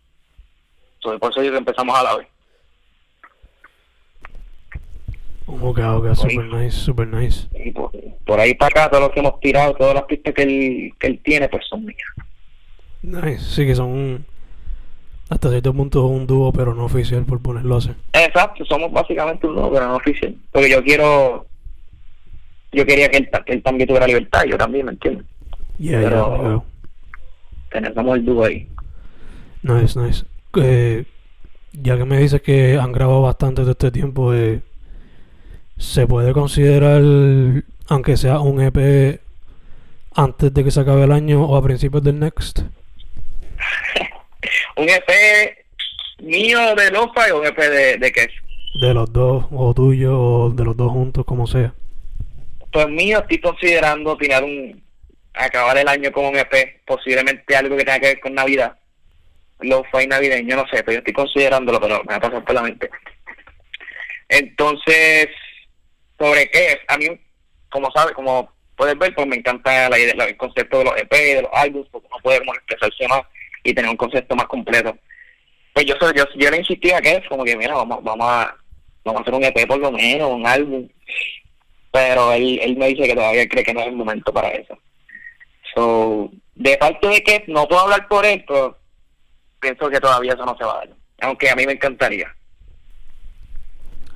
So, 0.99 1.17
por 1.19 1.31
eso 1.31 1.41
digo 1.41 1.53
que 1.53 1.59
empezamos 1.59 1.97
a 1.97 2.03
la 2.03 2.17
vez. 2.17 2.27
Ok, 5.45 5.79
ok, 5.79 6.13
super 6.13 6.45
nice, 6.45 6.71
super 6.77 7.07
nice. 7.07 7.47
Y 7.55 7.71
por, 7.71 7.91
por 8.25 8.39
ahí 8.39 8.53
para 8.53 8.67
acá, 8.85 8.89
todo 8.91 9.01
lo 9.07 9.11
que 9.11 9.21
hemos 9.21 9.39
tirado, 9.39 9.73
todas 9.75 9.93
las 9.95 10.03
pistas 10.03 10.33
que 10.33 10.41
él, 10.43 10.93
que 10.99 11.07
él 11.07 11.21
tiene, 11.23 11.47
pues 11.47 11.65
son 11.69 11.85
mías. 11.85 11.97
Nice, 13.01 13.39
sí 13.39 13.65
que 13.65 13.73
son 13.75 14.25
Hasta 15.29 15.49
cierto 15.49 15.73
punto 15.73 16.05
un 16.07 16.27
dúo, 16.27 16.51
pero 16.51 16.73
no 16.73 16.85
oficial, 16.85 17.23
por 17.23 17.41
ponerlo 17.41 17.77
así. 17.77 17.91
Exacto, 18.11 18.65
somos 18.65 18.91
básicamente 18.91 19.47
un 19.47 19.55
dúo, 19.55 19.71
pero 19.71 19.87
no 19.87 19.95
oficial. 19.95 20.35
Porque 20.51 20.69
yo 20.69 20.83
quiero. 20.83 21.45
Yo 22.73 22.85
quería 22.85 23.09
que 23.09 23.17
él, 23.17 23.29
que 23.45 23.53
él 23.53 23.63
también 23.63 23.87
tuviera 23.87 24.05
libertad, 24.07 24.43
yo 24.43 24.57
también, 24.57 24.85
¿me 24.87 24.91
entiendes? 24.91 25.25
Yeah, 25.79 26.01
Pero- 26.01 26.35
yeah, 26.35 26.49
yeah. 26.49 26.63
Tenemos 27.91 28.17
el 28.17 28.25
dúo 28.25 28.43
ahí. 28.45 28.67
Nice, 29.63 29.97
nice. 29.97 30.25
Eh, 30.55 31.05
ya 31.73 31.97
que 31.97 32.05
me 32.05 32.17
dices 32.19 32.41
que 32.41 32.77
han 32.77 32.91
grabado 32.91 33.21
bastante 33.21 33.63
de 33.63 33.71
este 33.71 33.91
tiempo, 33.91 34.33
eh, 34.33 34.61
¿se 35.77 36.07
puede 36.07 36.33
considerar, 36.33 37.01
aunque 37.87 38.17
sea 38.17 38.39
un 38.39 38.61
EP, 38.61 39.19
antes 40.15 40.53
de 40.53 40.63
que 40.63 40.71
se 40.71 40.79
acabe 40.79 41.03
el 41.03 41.11
año 41.11 41.43
o 41.45 41.55
a 41.55 41.63
principios 41.63 42.03
del 42.03 42.19
next? 42.19 42.59
Un 44.77 44.87
EP 44.89 45.57
mío 46.19 46.75
de 46.75 46.91
Lofa 46.91 47.27
y 47.27 47.31
un 47.31 47.45
EP 47.45 47.57
de, 47.57 47.97
de 47.97 48.11
Kesh. 48.11 48.33
De 48.81 48.93
los 48.93 49.11
dos, 49.11 49.45
o 49.51 49.73
tuyo, 49.73 50.19
o 50.19 50.49
de 50.51 50.63
los 50.63 50.77
dos 50.77 50.91
juntos, 50.91 51.25
como 51.25 51.47
sea. 51.47 51.73
Pues 52.71 52.87
mío 52.87 53.19
estoy 53.19 53.39
considerando 53.39 54.15
tirar 54.17 54.43
un 54.43 54.81
acabar 55.33 55.77
el 55.77 55.87
año 55.87 56.11
con 56.11 56.25
un 56.25 56.37
EP, 56.37 56.81
posiblemente 56.85 57.55
algo 57.55 57.77
que 57.77 57.85
tenga 57.85 57.99
que 57.99 58.07
ver 58.07 58.19
con 58.19 58.33
Navidad. 58.33 58.75
Lo 59.59 59.83
fue 59.85 60.05
navideño, 60.05 60.55
no 60.55 60.67
sé, 60.67 60.83
pero 60.83 60.93
yo 60.93 60.97
estoy 60.99 61.13
considerándolo, 61.13 61.79
pero 61.79 62.03
me 62.03 62.11
va 62.11 62.15
a 62.15 62.21
pasar 62.21 62.43
por 62.43 62.55
la 62.55 62.61
mente. 62.61 62.89
Entonces, 64.29 65.27
¿sobre 66.19 66.49
qué? 66.51 66.79
A 66.87 66.97
mí, 66.97 67.07
como 67.69 67.89
sabes, 67.91 68.13
como 68.13 68.51
puedes 68.75 68.97
ver, 68.97 69.15
pues 69.15 69.27
me 69.27 69.37
encanta 69.37 69.89
la 69.89 69.97
idea, 69.97 70.13
el 70.25 70.37
concepto 70.37 70.79
de 70.79 70.83
los 70.85 70.97
EP, 70.97 71.11
de 71.11 71.41
los 71.41 71.51
álbumes, 71.53 71.89
porque 71.91 72.07
uno 72.07 72.21
puede 72.21 72.37
expresarse 72.37 73.07
más 73.07 73.21
y 73.63 73.73
tener 73.73 73.89
un 73.89 73.97
concepto 73.97 74.35
más 74.35 74.47
completo. 74.47 74.95
Pues 75.73 75.85
yo, 75.85 75.95
yo, 76.15 76.23
yo 76.35 76.51
le 76.51 76.57
insistí 76.57 76.91
a 76.91 77.01
que 77.01 77.15
es 77.15 77.27
como 77.27 77.43
que, 77.43 77.55
mira, 77.55 77.73
vamos, 77.73 78.03
vamos 78.03 78.27
a 78.29 78.55
vamos 79.07 79.19
a 79.19 79.21
hacer 79.21 79.33
un 79.33 79.43
EP 79.43 79.67
por 79.67 79.79
lo 79.79 79.91
menos, 79.91 80.29
un 80.29 80.45
álbum. 80.45 80.87
Pero 81.91 82.33
él, 82.33 82.59
él 82.61 82.77
me 82.77 82.87
dice 82.87 83.07
que 83.07 83.15
todavía 83.15 83.47
cree 83.47 83.63
que 83.63 83.73
no 83.73 83.81
es 83.81 83.87
el 83.87 83.95
momento 83.95 84.31
para 84.31 84.49
eso. 84.49 84.77
So, 85.73 86.29
de 86.55 86.77
parte 86.77 87.07
de 87.07 87.23
que 87.23 87.43
no 87.47 87.67
puedo 87.67 87.81
hablar 87.81 88.07
por 88.07 88.25
él, 88.25 88.43
pero 88.47 88.77
pienso 89.59 89.89
que 89.89 89.99
todavía 89.99 90.33
eso 90.33 90.45
no 90.45 90.55
se 90.57 90.63
va 90.63 90.73
a 90.73 90.77
dar. 90.77 90.89
Aunque 91.21 91.49
a 91.49 91.55
mí 91.55 91.65
me 91.65 91.73
encantaría. 91.73 92.27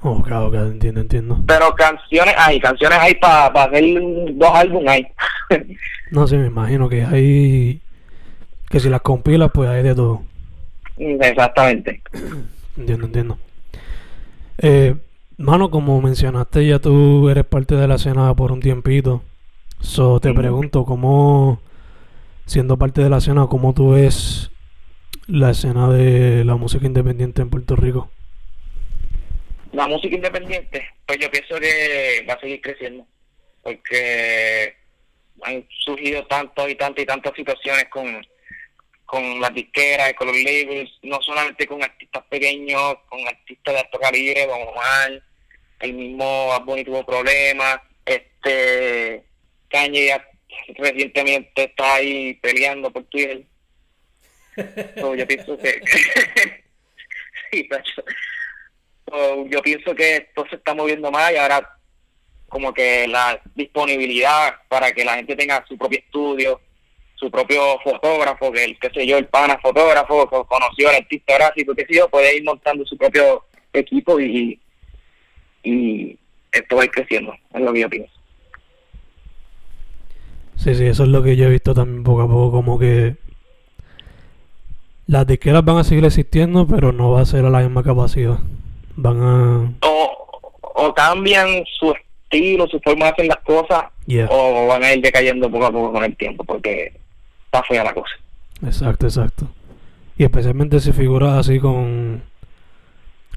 Ok, 0.03 0.31
ok, 0.31 0.53
entiendo, 0.55 1.01
entiendo. 1.01 1.43
Pero 1.47 1.73
canciones 1.75 2.33
hay, 2.37 2.59
canciones 2.59 2.97
hay 2.99 3.13
para 3.15 3.47
hacer 3.63 3.83
un- 3.83 4.37
dos 4.37 4.51
álbumes 4.53 4.89
hay. 4.89 5.07
No 6.11 6.27
sé, 6.27 6.37
me 6.37 6.47
imagino 6.47 6.89
que 6.89 7.03
hay. 7.05 7.81
Que 8.69 8.79
si 8.81 8.89
las 8.89 9.01
compilas, 9.01 9.49
pues 9.53 9.69
hay 9.69 9.81
de 9.83 9.95
todo. 9.95 10.23
Exactamente. 10.97 12.01
Entiendo, 12.77 13.05
entiendo. 13.05 13.37
Eh, 14.57 14.95
mano, 15.37 15.69
como 15.71 16.01
mencionaste, 16.01 16.65
ya 16.67 16.79
tú 16.79 17.29
eres 17.29 17.45
parte 17.45 17.75
de 17.75 17.87
la 17.87 17.95
escena 17.95 18.33
por 18.33 18.51
un 18.51 18.59
tiempito. 18.61 19.23
So, 19.79 20.19
te 20.19 20.33
pregunto, 20.33 20.85
¿cómo, 20.85 21.61
siendo 22.45 22.77
parte 22.77 23.01
de 23.01 23.09
la 23.09 23.17
escena, 23.17 23.47
cómo 23.47 23.73
tú 23.73 23.91
ves 23.91 24.50
la 25.27 25.51
escena 25.51 25.89
de 25.89 26.43
la 26.45 26.55
música 26.55 26.85
independiente 26.85 27.41
en 27.41 27.49
Puerto 27.49 27.75
Rico? 27.75 28.11
La 29.71 29.87
música 29.87 30.15
independiente, 30.15 30.85
pues 31.05 31.19
yo 31.19 31.31
pienso 31.31 31.59
que 31.59 32.25
va 32.27 32.33
a 32.33 32.39
seguir 32.39 32.61
creciendo. 32.61 33.05
Porque 33.63 34.75
han 35.43 35.65
surgido 35.69 36.25
tantas 36.27 36.69
y 36.69 36.75
tantas 36.75 37.03
y 37.03 37.05
tantas 37.05 37.33
situaciones 37.35 37.85
con, 37.89 38.25
con 39.05 39.39
las 39.39 39.53
disqueras, 39.53 40.13
con 40.13 40.27
los 40.27 40.37
labels, 40.37 40.91
no 41.03 41.21
solamente 41.21 41.67
con 41.67 41.83
artistas 41.83 42.23
pequeños, 42.29 42.95
con 43.07 43.19
artistas 43.27 43.73
de 43.73 43.79
alto 43.79 43.99
calibre, 43.99 44.47
como 44.47 44.63
Omar, 44.65 45.21
el 45.79 45.93
mismo 45.93 46.59
Bunny 46.65 46.83
tuvo 46.83 47.05
problemas, 47.05 47.79
este 48.05 49.23
Kanye 49.69 50.21
recientemente 50.75 51.63
está 51.63 51.95
ahí 51.95 52.35
peleando 52.35 52.91
por 52.91 53.03
Twitter. 53.05 53.43
So, 54.99 55.15
yo 55.15 55.27
pienso 55.27 55.57
que 55.57 55.81
sí, 57.51 57.69
yo 59.49 59.61
pienso 59.61 59.95
que 59.95 60.15
esto 60.17 60.45
se 60.49 60.55
está 60.55 60.73
moviendo 60.73 61.11
más 61.11 61.31
y 61.31 61.37
ahora 61.37 61.77
como 62.47 62.73
que 62.73 63.07
la 63.07 63.41
disponibilidad 63.55 64.55
para 64.67 64.91
que 64.91 65.05
la 65.05 65.15
gente 65.15 65.35
tenga 65.35 65.63
su 65.67 65.77
propio 65.77 65.99
estudio, 65.99 66.59
su 67.15 67.31
propio 67.31 67.79
fotógrafo, 67.83 68.51
que 68.51 68.63
el, 68.65 68.79
qué 68.79 68.89
sé 68.89 69.07
yo, 69.07 69.17
el 69.17 69.27
pana 69.27 69.57
fotógrafo, 69.61 70.27
conoció 70.47 70.89
al 70.89 70.95
artista 70.95 71.35
gráfico, 71.35 71.73
qué 71.75 71.85
sé 71.85 71.95
yo, 71.95 72.09
puede 72.09 72.35
ir 72.35 72.43
montando 72.43 72.85
su 72.85 72.97
propio 72.97 73.45
equipo 73.71 74.19
y, 74.19 74.59
y 75.63 76.19
esto 76.51 76.75
va 76.75 76.81
a 76.81 76.85
ir 76.85 76.91
creciendo, 76.91 77.33
es 77.53 77.61
lo 77.61 77.71
que 77.71 77.79
yo 77.79 77.89
pienso. 77.89 78.13
Sí, 80.57 80.75
sí, 80.75 80.85
eso 80.85 81.03
es 81.03 81.09
lo 81.09 81.23
que 81.23 81.35
yo 81.35 81.45
he 81.45 81.51
visto 81.51 81.73
también 81.73 82.03
poco 82.03 82.21
a 82.21 82.27
poco, 82.27 82.51
como 82.51 82.77
que 82.77 83.15
las 85.11 85.27
disqueras 85.27 85.65
van 85.65 85.77
a 85.77 85.83
seguir 85.83 86.05
existiendo, 86.05 86.65
pero 86.65 86.93
no 86.93 87.11
va 87.11 87.21
a 87.21 87.25
ser 87.25 87.43
a 87.43 87.49
la 87.49 87.59
misma 87.59 87.83
capacidad. 87.83 88.39
Van 88.95 89.21
a... 89.21 89.73
O, 89.85 90.27
o 90.61 90.93
cambian 90.93 91.65
su 91.77 91.93
estilo, 91.93 92.65
su 92.67 92.79
forma 92.79 93.05
de 93.07 93.11
hacer 93.11 93.25
las 93.25 93.39
cosas, 93.39 93.83
Yeah. 94.07 94.27
o 94.31 94.67
van 94.67 94.83
a 94.83 94.93
ir 94.93 95.01
decayendo 95.01 95.49
poco 95.51 95.65
a 95.65 95.71
poco 95.71 95.91
con 95.93 96.03
el 96.03 96.15
tiempo, 96.17 96.43
porque 96.45 96.93
está 97.45 97.61
fea 97.63 97.83
la 97.83 97.93
cosa. 97.93 98.11
Exacto, 98.65 99.05
exacto. 99.05 99.47
Y 100.17 100.23
especialmente 100.23 100.79
si 100.79 100.91
figuras 100.93 101.37
así 101.37 101.59
con, 101.59 102.23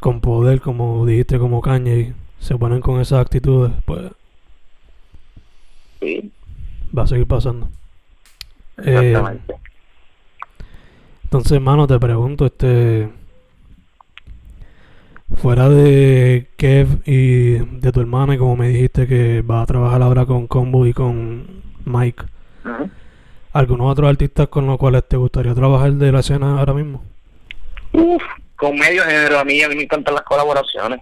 con 0.01 0.21
poder, 0.21 0.61
como 0.61 1.05
dijiste, 1.07 1.39
como 1.41 1.61
Kanye, 1.61 2.15
se 2.39 2.57
ponen 2.57 2.81
con 2.81 3.01
esas 3.01 3.21
actitudes, 3.21 3.73
pues 3.85 4.13
Sí, 6.01 6.31
va 6.97 7.03
a 7.03 7.07
seguir 7.09 7.27
pasando. 7.27 7.69
Eh, 8.79 9.11
exactamente. 9.11 9.55
Entonces, 11.25 11.61
mano, 11.61 11.87
te 11.87 11.99
pregunto, 11.99 12.47
este, 12.47 13.09
fuera 15.37 15.69
de 15.69 16.47
Kev 16.57 17.03
y 17.07 17.55
de 17.81 17.93
tu 17.93 18.01
hermana, 18.01 18.35
y 18.35 18.39
como 18.39 18.57
me 18.57 18.69
dijiste 18.69 19.07
que 19.07 19.43
vas 19.43 19.65
a 19.65 19.67
trabajar 19.67 20.03
ahora 20.03 20.27
con 20.27 20.47
Combo 20.47 20.87
y 20.87 20.93
con 20.93 21.63
Mike. 21.85 22.25
¿algunos 23.53 23.93
otros 23.93 24.11
artistas 24.11 24.49
con 24.49 24.67
los 24.67 24.77
cuales 24.77 25.07
te 25.09 25.17
gustaría 25.17 25.55
trabajar 25.55 25.93
de 25.93 26.11
la 26.11 26.21
escena 26.21 26.59
ahora 26.59 26.75
mismo? 26.75 27.03
Uf, 27.93 28.23
con 28.57 28.77
medio 28.77 29.05
género, 29.05 29.39
a 29.39 29.45
mí, 29.45 29.63
a 29.63 29.69
mí 29.69 29.77
me 29.77 29.85
encantan 29.85 30.15
las 30.15 30.25
colaboraciones. 30.25 31.01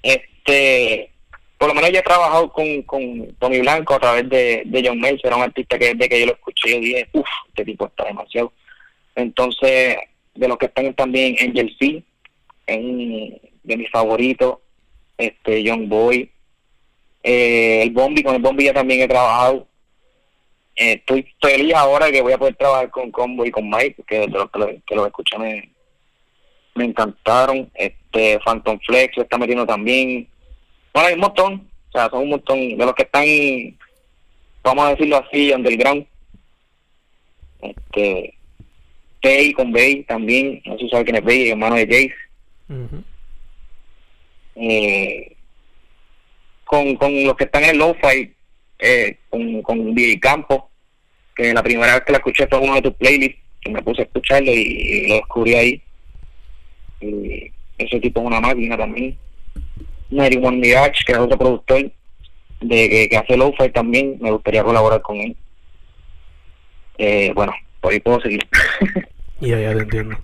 Este, 0.00 1.10
por 1.58 1.68
lo 1.68 1.74
menos 1.74 1.90
yo 1.90 1.98
he 1.98 2.02
trabajado 2.02 2.52
con, 2.52 2.82
con 2.82 3.34
Tony 3.40 3.60
Blanco 3.60 3.94
a 3.94 3.98
través 3.98 4.28
de, 4.28 4.62
de 4.64 4.82
John 4.86 5.00
Melzer, 5.00 5.26
era 5.26 5.36
un 5.36 5.42
artista 5.42 5.76
que 5.76 5.94
desde 5.94 6.08
que 6.08 6.20
yo 6.20 6.26
lo 6.26 6.32
escuché 6.32 6.70
yo 6.70 6.80
dije, 6.80 7.08
uff, 7.12 7.28
este 7.48 7.64
tipo 7.64 7.86
está 7.86 8.04
demasiado. 8.04 8.52
Entonces, 9.14 9.96
de 10.34 10.48
los 10.48 10.58
que 10.58 10.66
están 10.66 10.92
también 10.94 11.36
Angel 11.40 11.74
C, 11.78 12.02
en, 12.66 13.40
de 13.62 13.76
mis 13.76 13.90
favoritos, 13.90 14.58
este, 15.18 15.62
John 15.66 15.88
Boy, 15.88 16.30
eh, 17.22 17.82
el 17.82 17.90
Bombi, 17.90 18.22
con 18.22 18.34
el 18.34 18.42
Bombi 18.42 18.64
ya 18.64 18.72
también 18.72 19.02
he 19.02 19.08
trabajado. 19.08 19.66
Eh, 20.74 20.94
estoy 20.94 21.26
feliz 21.40 21.74
ahora 21.74 22.10
que 22.10 22.22
voy 22.22 22.32
a 22.32 22.38
poder 22.38 22.56
trabajar 22.56 22.90
con 22.90 23.10
Combo 23.10 23.44
y 23.44 23.50
con 23.50 23.68
Mike, 23.68 24.02
que 24.06 24.20
de 24.20 24.28
los 24.28 24.50
que 24.50 24.58
lo, 24.58 24.66
que 24.86 24.94
los 24.94 25.06
escuché 25.06 25.38
me, 25.38 25.70
me 26.74 26.84
encantaron. 26.84 27.70
Este 27.74 28.38
Phantom 28.44 28.78
Flex 28.84 29.16
lo 29.16 29.22
está 29.22 29.38
metiendo 29.38 29.66
también. 29.66 30.28
Bueno, 30.92 31.08
hay 31.08 31.14
un 31.14 31.20
montón, 31.20 31.70
o 31.88 31.92
sea, 31.92 32.08
son 32.08 32.22
un 32.22 32.30
montón 32.30 32.76
de 32.76 32.84
los 32.84 32.94
que 32.94 33.02
están, 33.02 33.24
vamos 34.62 34.84
a 34.84 34.90
decirlo 34.90 35.18
así, 35.18 35.52
underground. 35.52 36.06
Este, 37.60 38.34
Tay 39.22 39.52
con 39.52 39.72
Bay 39.72 40.02
también, 40.02 40.60
no 40.66 40.76
sé 40.76 40.84
si 40.84 40.90
sabe 40.90 41.04
quién 41.04 41.16
es 41.16 41.24
Bay, 41.24 41.50
hermano 41.50 41.76
de 41.76 41.86
Jace. 41.86 42.14
Eh, 44.56 45.36
con, 46.64 46.96
con 46.96 47.24
los 47.24 47.36
que 47.36 47.44
están 47.44 47.64
en 47.64 47.70
el 47.70 47.78
lo-fi, 47.78 48.34
eh, 48.78 49.16
con, 49.30 49.62
con 49.62 49.94
DJ 49.94 50.20
Campo, 50.20 50.70
que 51.36 51.54
la 51.54 51.62
primera 51.62 51.94
vez 51.94 52.04
que 52.04 52.12
la 52.12 52.18
escuché 52.18 52.46
fue 52.48 52.58
uno 52.58 52.74
de 52.74 52.82
tus 52.82 52.94
playlists, 52.94 53.38
que 53.60 53.70
me 53.70 53.82
puse 53.82 54.02
a 54.02 54.04
escucharlo 54.04 54.50
y, 54.50 54.60
y 54.60 55.08
lo 55.08 55.14
descubrí 55.14 55.54
ahí. 55.54 55.82
Y 57.00 57.52
ese 57.78 58.00
tipo 58.00 58.20
es 58.20 58.26
una 58.26 58.40
máquina 58.40 58.76
también. 58.76 59.16
One 60.10 60.58
Mirage, 60.58 61.04
que 61.06 61.12
es 61.12 61.18
otro 61.18 61.38
productor 61.38 61.90
de 62.60 62.88
que, 62.88 63.08
que 63.08 63.16
hace 63.16 63.36
lo-fi 63.36 63.70
también, 63.70 64.18
me 64.20 64.30
gustaría 64.30 64.64
colaborar 64.64 65.00
con 65.00 65.16
él. 65.16 65.36
Eh, 66.98 67.32
bueno, 67.34 67.52
por 67.80 67.92
ahí 67.92 68.00
puedo 68.00 68.20
seguir. 68.20 68.46
Ya, 69.42 69.60
ya 69.60 69.74
te 69.74 69.80
entiendo. 69.80 70.16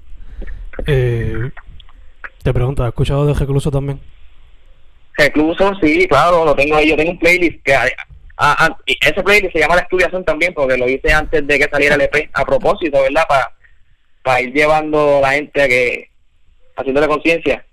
Eh, 0.87 1.51
te 2.43 2.55
pregunto, 2.55 2.83
¿has 2.83 2.89
escuchado 2.89 3.27
de 3.27 3.35
Recluso 3.35 3.71
también? 3.71 4.01
Recluso, 5.17 5.73
sí, 5.83 6.07
claro, 6.09 6.45
lo 6.45 6.55
tengo 6.55 6.77
ahí. 6.77 6.89
Yo 6.89 6.97
tengo 6.97 7.11
un 7.11 7.19
playlist 7.19 7.63
que. 7.63 7.75
ah, 7.75 7.87
ah, 8.37 8.79
y 8.87 8.97
ese 9.01 9.23
playlist 9.23 9.53
se 9.53 9.59
llama 9.59 9.77
La 9.77 9.83
Estudiación 9.83 10.25
también, 10.25 10.55
porque 10.55 10.79
lo 10.79 10.89
hice 10.89 11.13
antes 11.13 11.47
de 11.47 11.59
que 11.59 11.69
saliera 11.69 11.97
el 11.97 12.03
EP, 12.03 12.31
a 12.33 12.45
propósito, 12.45 13.03
¿verdad? 13.03 13.25
Para 13.29 13.53
para 14.29 14.43
ir 14.43 14.53
llevando 14.53 15.19
a 15.19 15.21
la 15.23 15.31
gente 15.31 15.63
a 15.63 15.69
que, 15.69 16.11
haciéndole 16.77 17.09
conciencia. 17.09 17.65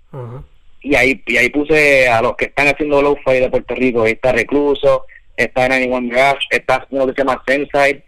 Y 0.80 0.94
ahí, 0.94 1.22
y 1.26 1.36
ahí 1.36 1.50
puse 1.50 2.08
a 2.08 2.22
los 2.22 2.34
que 2.34 2.46
están 2.46 2.68
haciendo 2.68 3.02
lo-fi 3.02 3.40
de 3.40 3.50
Puerto 3.50 3.74
Rico. 3.74 4.04
Ahí 4.04 4.12
está 4.12 4.32
Recluso, 4.32 5.04
está 5.36 5.66
Anyone 5.66 6.08
Gash, 6.08 6.46
está 6.48 6.86
uno 6.88 7.06
que 7.06 7.12
se 7.12 7.18
llama 7.18 7.42
Sensei, 7.46 8.02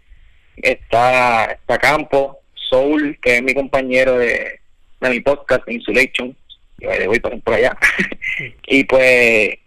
está, 0.57 1.45
está 1.45 1.77
Campo, 1.77 2.38
Soul, 2.69 3.17
que 3.21 3.37
es 3.37 3.43
mi 3.43 3.53
compañero 3.53 4.17
de, 4.17 4.59
de 5.01 5.09
mi 5.09 5.19
podcast, 5.19 5.67
Insulation. 5.67 6.35
Y 6.79 6.85
ahí 6.85 7.07
voy 7.07 7.19
por, 7.19 7.39
por 7.41 7.53
allá. 7.53 7.77
y 8.67 8.83
pues, 8.85 9.57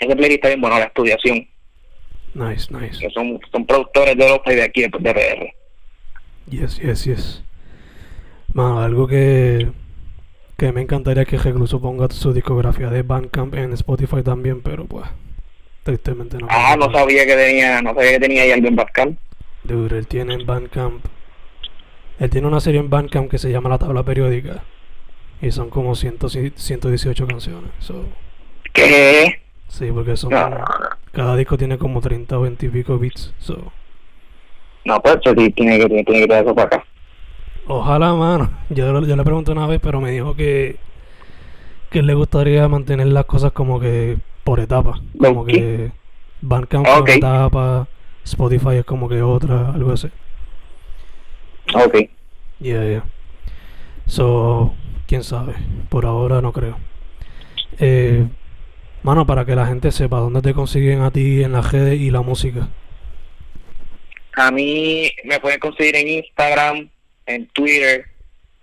ese 0.00 0.16
playlist 0.16 0.36
está 0.36 0.48
bien 0.48 0.60
bueno, 0.60 0.78
la 0.78 0.86
estudiación. 0.86 1.46
Nice, 2.34 2.72
nice. 2.72 2.98
Que 2.98 3.10
son, 3.10 3.40
son 3.50 3.66
productores 3.66 4.16
de 4.16 4.28
lo-fi 4.28 4.54
de 4.54 4.62
aquí, 4.62 4.82
de, 4.82 4.90
PR. 4.90 5.54
Yes, 6.48 6.78
yes, 6.78 7.04
yes. 7.04 7.42
Mano, 8.52 8.80
algo 8.80 9.06
que, 9.06 9.68
que 10.56 10.72
me 10.72 10.82
encantaría 10.82 11.24
que 11.24 11.38
Recluso 11.38 11.80
ponga 11.80 12.08
su 12.10 12.32
discografía 12.32 12.88
de 12.88 13.02
Bandcamp 13.02 13.54
en 13.54 13.72
Spotify 13.72 14.22
también, 14.22 14.62
pero 14.62 14.86
pues, 14.86 15.06
tristemente 15.82 16.38
no. 16.38 16.46
Ah, 16.50 16.76
no 16.78 16.90
sabía 16.92 17.26
que 17.26 17.34
tenía, 17.34 17.82
no 17.82 17.94
sabía 17.94 18.12
que 18.12 18.20
tenía 18.20 18.42
ahí 18.42 18.52
algo 18.52 18.68
en 18.68 18.76
Pascal. 18.76 19.18
Dude, 19.64 19.98
él 19.98 20.06
tiene 20.06 20.34
en 20.34 20.46
Bandcamp. 20.46 21.04
Él 22.20 22.30
tiene 22.30 22.46
una 22.46 22.60
serie 22.60 22.78
en 22.80 22.88
Bandcamp 22.90 23.28
que 23.30 23.38
se 23.38 23.50
llama 23.50 23.68
La 23.70 23.78
Tabla 23.78 24.04
Periódica. 24.04 24.62
Y 25.42 25.50
son 25.50 25.70
como 25.70 25.94
100, 25.96 26.18
118 26.54 27.26
canciones. 27.26 27.70
So, 27.80 28.04
¿Qué? 28.72 29.40
sí, 29.68 29.90
porque 29.92 30.16
son. 30.16 30.30
No, 30.30 30.48
no, 30.50 30.58
no. 30.58 30.64
Cada 31.12 31.34
disco 31.36 31.56
tiene 31.58 31.78
como 31.78 32.00
30 32.00 32.38
o 32.38 32.42
20 32.42 32.66
y 32.66 32.68
pico 32.68 32.98
beats. 32.98 33.34
So, 33.38 33.72
No, 34.84 35.00
pues 35.00 35.16
eso 35.24 35.34
sí, 35.36 35.50
tiene 35.50 35.78
que, 35.78 35.86
tiene, 35.86 36.04
tiene 36.04 36.20
que 36.20 36.26
traer 36.28 36.44
eso 36.44 36.54
para 36.54 36.66
acá. 36.66 36.84
Ojalá, 37.66 38.14
mano. 38.14 38.50
Yo, 38.68 39.00
yo 39.02 39.16
le 39.16 39.24
pregunté 39.24 39.52
una 39.52 39.66
vez, 39.66 39.80
pero 39.82 40.00
me 40.00 40.10
dijo 40.10 40.34
que, 40.34 40.76
que 41.90 42.02
le 42.02 42.14
gustaría 42.14 42.68
mantener 42.68 43.08
las 43.08 43.24
cosas 43.26 43.52
como 43.52 43.80
que 43.80 44.18
por 44.44 44.60
etapas. 44.60 45.00
Como 45.18 45.44
que 45.44 45.92
Bandcamp 46.42 46.86
es 46.86 46.98
Ok. 46.98 47.02
una 47.02 47.14
etapa, 47.14 47.88
Spotify 48.24 48.76
es 48.76 48.84
como 48.84 49.08
que 49.08 49.22
otra, 49.22 49.70
algo 49.70 49.92
así. 49.92 50.08
Ok. 51.74 51.94
Yeah, 52.60 52.84
yeah. 52.84 53.04
So, 54.06 54.74
quién 55.06 55.22
sabe. 55.22 55.54
Por 55.88 56.06
ahora 56.06 56.40
no 56.40 56.52
creo. 56.52 56.78
Eh, 57.78 58.26
mano, 59.02 59.26
para 59.26 59.44
que 59.44 59.54
la 59.54 59.66
gente 59.66 59.92
sepa 59.92 60.18
dónde 60.18 60.42
te 60.42 60.54
consiguen 60.54 61.00
a 61.02 61.10
ti 61.10 61.42
en 61.42 61.52
las 61.52 61.72
redes 61.72 62.00
y 62.00 62.10
la 62.10 62.22
música. 62.22 62.68
A 64.36 64.50
mí 64.50 65.10
me 65.24 65.40
pueden 65.40 65.60
conseguir 65.60 65.96
en 65.96 66.08
Instagram, 66.08 66.88
en 67.26 67.46
Twitter, 67.48 68.06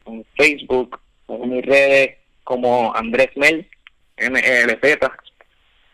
en 0.05 0.25
Facebook, 0.35 0.99
en 1.27 1.49
mis 1.49 1.65
redes 1.65 2.15
como 2.43 2.93
Andrés 2.95 3.29
Mel, 3.35 3.67
MLZ. 4.17 4.97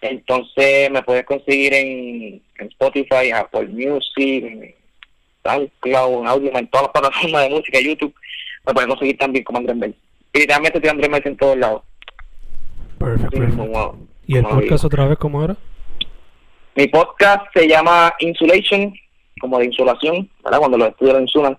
Entonces 0.02 0.91
me 0.91 1.02
puedes 1.04 1.26
conseguir 1.26 1.73
en, 1.73 2.41
en 2.60 2.67
Spotify, 2.67 3.32
Apple 3.34 3.67
Music, 3.67 4.43
en 4.43 4.76
SoundCloud, 5.44 6.22
en 6.22 6.28
Audio, 6.28 6.58
en 6.58 6.68
todas 6.68 6.88
las 6.88 6.92
plataformas 7.02 7.44
de 7.44 7.50
música, 7.50 7.80
YouTube. 7.80 8.14
Me 8.66 8.74
pueden 8.74 8.90
conseguir 8.90 9.18
también 9.18 9.44
como 9.44 9.60
Andrés 9.60 9.76
Mel. 9.78 9.96
Y 10.34 10.40
literalmente 10.40 10.78
estoy 10.78 10.90
Andrés 10.90 11.10
Mel 11.10 11.22
en 11.26 11.38
todos 11.38 11.58
lados. 11.58 11.82
Perfect, 12.98 13.34
Sí, 13.34 13.58
como- 13.58 13.98
¿Y 14.26 14.38
el 14.38 14.46
podcast 14.46 14.86
otra 14.86 15.06
vez 15.08 15.18
cómo 15.18 15.44
era? 15.44 15.58
Mi 16.76 16.88
podcast 16.88 17.46
se 17.54 17.68
llama 17.68 18.14
Insulation, 18.20 18.94
como 19.42 19.60
de 19.60 19.66
insulación, 19.66 20.30
¿verdad? 20.44 20.60
Cuando 20.60 20.78
los 20.78 20.88
estudios 20.90 21.16
lo 21.16 21.22
insulan. 21.22 21.58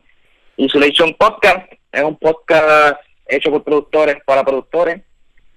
Insulation 0.56 1.14
Podcast 1.14 1.70
es 1.92 2.02
un 2.02 2.16
podcast 2.16 2.96
hecho 3.26 3.50
por 3.50 3.62
productores 3.64 4.16
para 4.24 4.42
productores, 4.44 5.02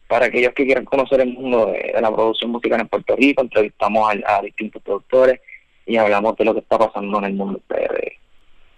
para 0.07 0.25
aquellos 0.25 0.53
que 0.53 0.65
quieran 0.65 0.85
conocer 0.85 1.21
el 1.21 1.33
mundo 1.33 1.67
de, 1.67 1.91
de 1.95 2.01
la 2.01 2.11
producción 2.13 2.51
musical 2.51 2.81
en 2.81 2.87
Puerto 2.87 3.15
Rico. 3.15 3.41
Entrevistamos 3.41 4.09
a, 4.25 4.37
a 4.37 4.41
distintos 4.41 4.81
productores 4.83 5.39
y 5.85 5.95
hablamos 5.97 6.35
de 6.35 6.45
lo 6.45 6.53
que 6.53 6.59
está 6.59 6.77
pasando 6.77 7.17
en 7.19 7.23
el 7.25 7.33
mundo 7.33 7.59
PR. 7.67 7.96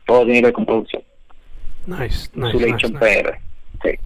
Todo 0.10 0.24
tiene 0.26 0.40
que 0.40 0.46
ver 0.46 0.54
con 0.54 0.66
producción. 0.66 1.04
Nice, 1.86 2.00
nice, 2.00 2.30
nice, 2.34 2.58
Insulation 2.58 2.94
nice. 2.94 3.24
PR. 3.24 3.40
Sí. 3.84 4.00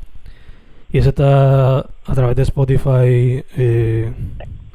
Y 0.91 0.97
ese 0.97 1.09
está 1.09 1.79
a 1.79 2.13
través 2.13 2.35
de 2.35 2.41
Spotify. 2.41 3.41
Eh, 3.57 4.11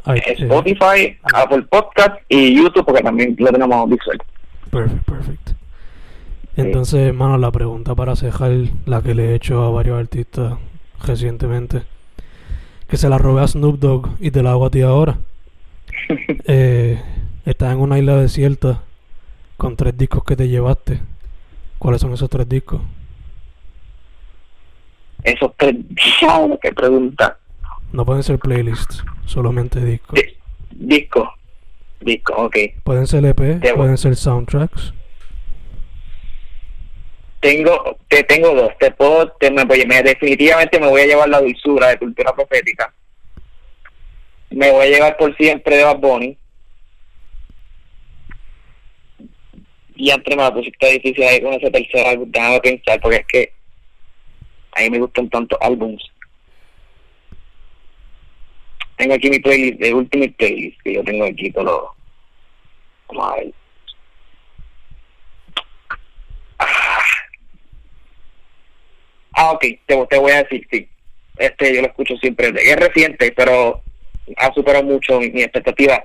eh, 0.07 0.35
Spotify, 0.39 1.19
Apple 1.35 1.65
Podcast 1.71 2.15
y 2.31 2.57
YouTube, 2.57 2.87
porque 2.87 3.03
también 3.03 3.37
lo 3.39 3.53
tenemos 3.53 3.91
visual. 3.91 4.19
perfect, 4.71 5.05
perfect. 5.05 5.51
Entonces, 6.57 7.13
mano, 7.13 7.37
la 7.37 7.53
pregunta 7.53 7.95
para 7.95 8.17
cejar, 8.17 8.53
la 8.87 9.03
que 9.03 9.15
le 9.15 9.27
he 9.27 9.35
hecho 9.35 9.63
a 9.65 9.71
varios 9.71 9.99
artistas 9.99 10.55
recientemente, 11.07 11.83
que 12.89 12.97
se 12.97 13.11
la 13.11 13.19
robé 13.19 13.43
a 13.43 13.49
Snoop 13.49 13.79
Dogg 13.79 14.09
y 14.19 14.31
te 14.31 14.43
la 14.43 14.53
hago 14.53 14.65
a 14.65 14.71
ti 14.71 14.81
ahora. 14.81 15.19
Eh, 16.51 16.99
estás 17.45 17.75
en 17.75 17.81
una 17.81 17.99
isla 17.99 18.17
desierta 18.17 18.81
con 19.59 19.77
tres 19.77 19.99
discos 19.99 20.25
que 20.25 20.35
te 20.35 20.49
llevaste. 20.49 20.99
¿Cuáles 21.79 22.01
son 22.01 22.13
esos 22.13 22.29
tres 22.29 22.49
discos? 22.49 22.81
Esos 25.23 25.53
tres, 25.57 25.75
qué 26.63 26.73
pregunta. 26.73 27.39
No 27.93 28.05
pueden 28.05 28.23
ser 28.23 28.39
playlists, 28.39 29.05
solamente 29.27 29.85
discos. 29.85 30.19
Di- 30.21 30.37
Disco. 30.71 31.33
Disco, 32.01 32.35
ok. 32.37 32.57
Pueden 32.85 33.07
ser 33.07 33.25
EP, 33.25 33.61
pueden 33.75 33.99
ser 33.99 34.15
soundtracks. 34.15 34.93
Tengo, 37.41 37.97
te 38.09 38.23
tengo 38.25 38.55
dos. 38.55 38.71
Te 38.79 38.91
puedo, 38.91 39.29
te, 39.33 39.51
me, 39.51 39.65
voy- 39.65 39.87
me- 39.87 40.03
definitivamente 40.03 40.79
me 40.81 40.89
voy 40.89 41.03
a 41.03 41.07
llevar 41.07 41.29
la 41.29 41.41
dulzura 41.41 41.89
de 41.89 41.99
cultura 41.99 42.33
profética. 42.35 42.93
Me 44.51 44.71
voy 44.71 44.87
a 44.87 44.91
llevar 44.91 45.17
por 45.17 45.37
siempre 45.37 45.77
de 45.77 45.85
Bad 45.85 45.99
Bunny. 45.99 46.37
Y 49.99 50.13
antes 50.13 50.37
me 50.37 50.45
la 50.45 50.55
pusiste 50.55 50.93
difícil 50.93 51.25
ahí 51.25 51.41
con 51.41 51.55
ese 51.55 51.73
tercer 51.73 52.07
álbum. 52.07 52.31
Déjame 52.31 52.61
pensar, 52.61 53.01
porque 53.01 53.17
es 53.17 53.27
que 53.27 53.53
a 54.73 54.83
mí 54.83 54.91
me 54.91 54.99
gustan 55.01 55.29
tantos 55.29 55.59
álbums. 55.61 56.01
Tengo 58.97 59.15
aquí 59.15 59.29
mi 59.29 59.41
playlist, 59.41 59.83
el 59.83 59.95
último 59.95 60.25
playlist 60.37 60.81
que 60.83 60.95
yo 60.95 61.03
tengo 61.03 61.25
aquí, 61.25 61.51
todo. 61.51 61.95
Vamos 63.09 63.33
a 63.33 63.37
ver. 63.37 63.53
Ah. 66.61 66.99
Ah, 69.33 69.51
ok, 69.51 69.65
te, 69.85 70.07
te 70.07 70.19
voy 70.19 70.31
a 70.31 70.45
decir, 70.45 70.65
sí. 70.71 70.89
Este 71.39 71.75
yo 71.75 71.83
lo 71.83 71.89
escucho 71.89 72.17
siempre. 72.19 72.49
Es 72.49 72.77
reciente, 72.77 73.33
pero 73.33 73.83
ha 74.37 74.53
superado 74.55 74.85
mucho 74.85 75.19
mi, 75.19 75.43
expectativa. 75.43 76.05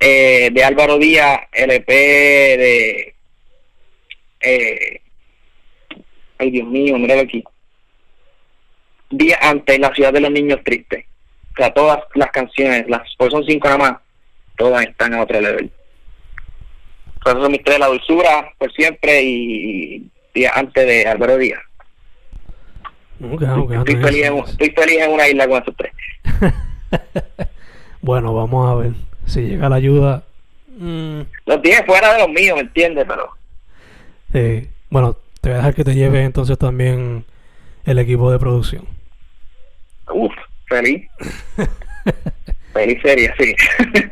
Eh, 0.00 0.50
de 0.52 0.64
Álvaro 0.64 0.98
Díaz, 0.98 1.42
LP 1.52 1.92
de. 1.92 3.14
Eh, 4.40 5.00
ay, 6.38 6.50
Dios 6.50 6.66
mío, 6.68 6.98
míralo 6.98 7.22
aquí. 7.22 7.44
Día 9.10 9.38
antes, 9.42 9.78
la 9.78 9.92
ciudad 9.94 10.12
de 10.12 10.20
los 10.20 10.30
niños 10.30 10.60
tristes. 10.64 11.04
O 11.52 11.56
sea, 11.56 11.72
todas 11.74 11.98
las 12.14 12.30
canciones, 12.30 12.88
las 12.88 13.02
pues 13.18 13.30
son 13.32 13.44
cinco 13.44 13.68
nada 13.68 13.78
más, 13.78 13.98
todas 14.56 14.86
están 14.86 15.14
a 15.14 15.22
otro 15.22 15.40
level. 15.40 15.70
Por 17.22 17.32
eso 17.32 17.42
son 17.42 17.52
mis 17.52 17.62
tres, 17.64 17.78
La 17.78 17.88
Dulzura, 17.88 18.52
por 18.56 18.72
siempre, 18.72 19.22
y 19.22 20.10
Día 20.32 20.52
antes 20.54 20.86
de 20.86 21.06
Álvaro 21.06 21.36
Díaz. 21.36 21.60
Ok, 23.22 23.42
ok, 23.42 23.72
estoy, 23.72 23.96
feliz 23.96 24.24
en, 24.26 24.34
nice. 24.36 24.50
estoy 24.52 24.70
feliz 24.70 24.98
en 25.00 25.10
una 25.10 25.28
isla 25.28 25.48
con 25.48 25.60
esos 25.62 25.76
tres. 25.76 25.92
bueno, 28.00 28.32
vamos 28.32 28.70
a 28.70 28.74
ver. 28.76 28.92
Si 29.26 29.42
llega 29.42 29.68
la 29.68 29.76
ayuda. 29.76 30.22
mm, 30.78 31.20
Los 31.46 31.62
tiene 31.62 31.84
fuera 31.84 32.14
de 32.14 32.20
los 32.20 32.28
míos, 32.30 32.54
¿me 32.56 32.62
entiendes? 32.62 33.04
Pero 33.06 33.28
eh, 34.32 34.68
bueno, 34.90 35.16
te 35.40 35.48
voy 35.48 35.54
a 35.54 35.56
dejar 35.58 35.74
que 35.74 35.84
te 35.84 35.94
lleve 35.94 36.24
entonces 36.24 36.58
también 36.58 37.24
el 37.84 37.98
equipo 37.98 38.30
de 38.30 38.38
producción. 38.38 38.84
Uf, 40.12 40.32
feliz. 40.66 41.08
feliz 42.72 42.98
seria, 43.02 43.34
sí. 43.38 43.54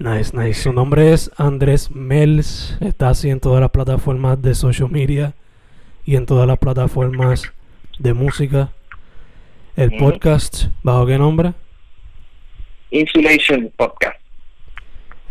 Nice, 0.00 0.34
nice. 0.34 0.62
Su 0.62 0.72
nombre 0.72 1.12
es 1.12 1.30
Andrés 1.36 1.90
Mels. 1.90 2.78
Está 2.80 3.10
así 3.10 3.28
en 3.28 3.38
todas 3.38 3.60
las 3.60 3.68
plataformas 3.68 4.40
de 4.40 4.54
social 4.54 4.90
media 4.90 5.34
y 6.06 6.16
en 6.16 6.24
todas 6.24 6.46
las 6.46 6.56
plataformas 6.56 7.52
de 7.98 8.14
música. 8.14 8.72
El 9.76 9.94
podcast, 9.98 10.68
¿bajo 10.82 11.04
qué 11.04 11.18
nombre? 11.18 11.52
Insulation 12.90 13.70
Podcast. 13.76 14.18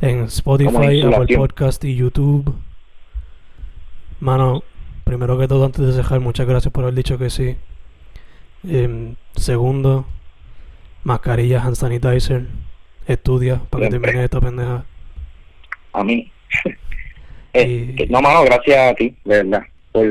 En 0.01 0.25
Spotify, 0.25 1.01
Apple. 1.01 1.35
Podcast 1.35 1.83
y 1.85 1.95
YouTube. 1.95 2.55
Mano, 4.19 4.63
primero 5.03 5.37
que 5.37 5.47
todo, 5.47 5.65
antes 5.65 5.85
de 5.85 5.93
dejar, 5.93 6.19
muchas 6.19 6.47
gracias 6.47 6.71
por 6.73 6.83
haber 6.83 6.95
dicho 6.95 7.17
que 7.17 7.29
sí. 7.29 7.55
Em, 8.67 9.15
segundo, 9.35 10.05
mascarilla, 11.03 11.61
hand 11.63 11.75
sanitizer. 11.75 12.45
Estudia 13.07 13.55
para 13.69 13.85
que 13.85 13.89
Siempre. 13.89 13.99
termine 14.11 14.25
esta 14.25 14.41
pendeja. 14.41 14.85
A 15.93 16.03
mí. 16.03 16.31
Eh, 17.51 17.95
que- 17.97 18.05
no, 18.05 18.21
mano, 18.21 18.43
gracias 18.43 18.91
a 18.91 18.93
ti, 18.93 19.15
de 19.25 19.43
verdad, 19.43 19.63
por, 19.91 20.05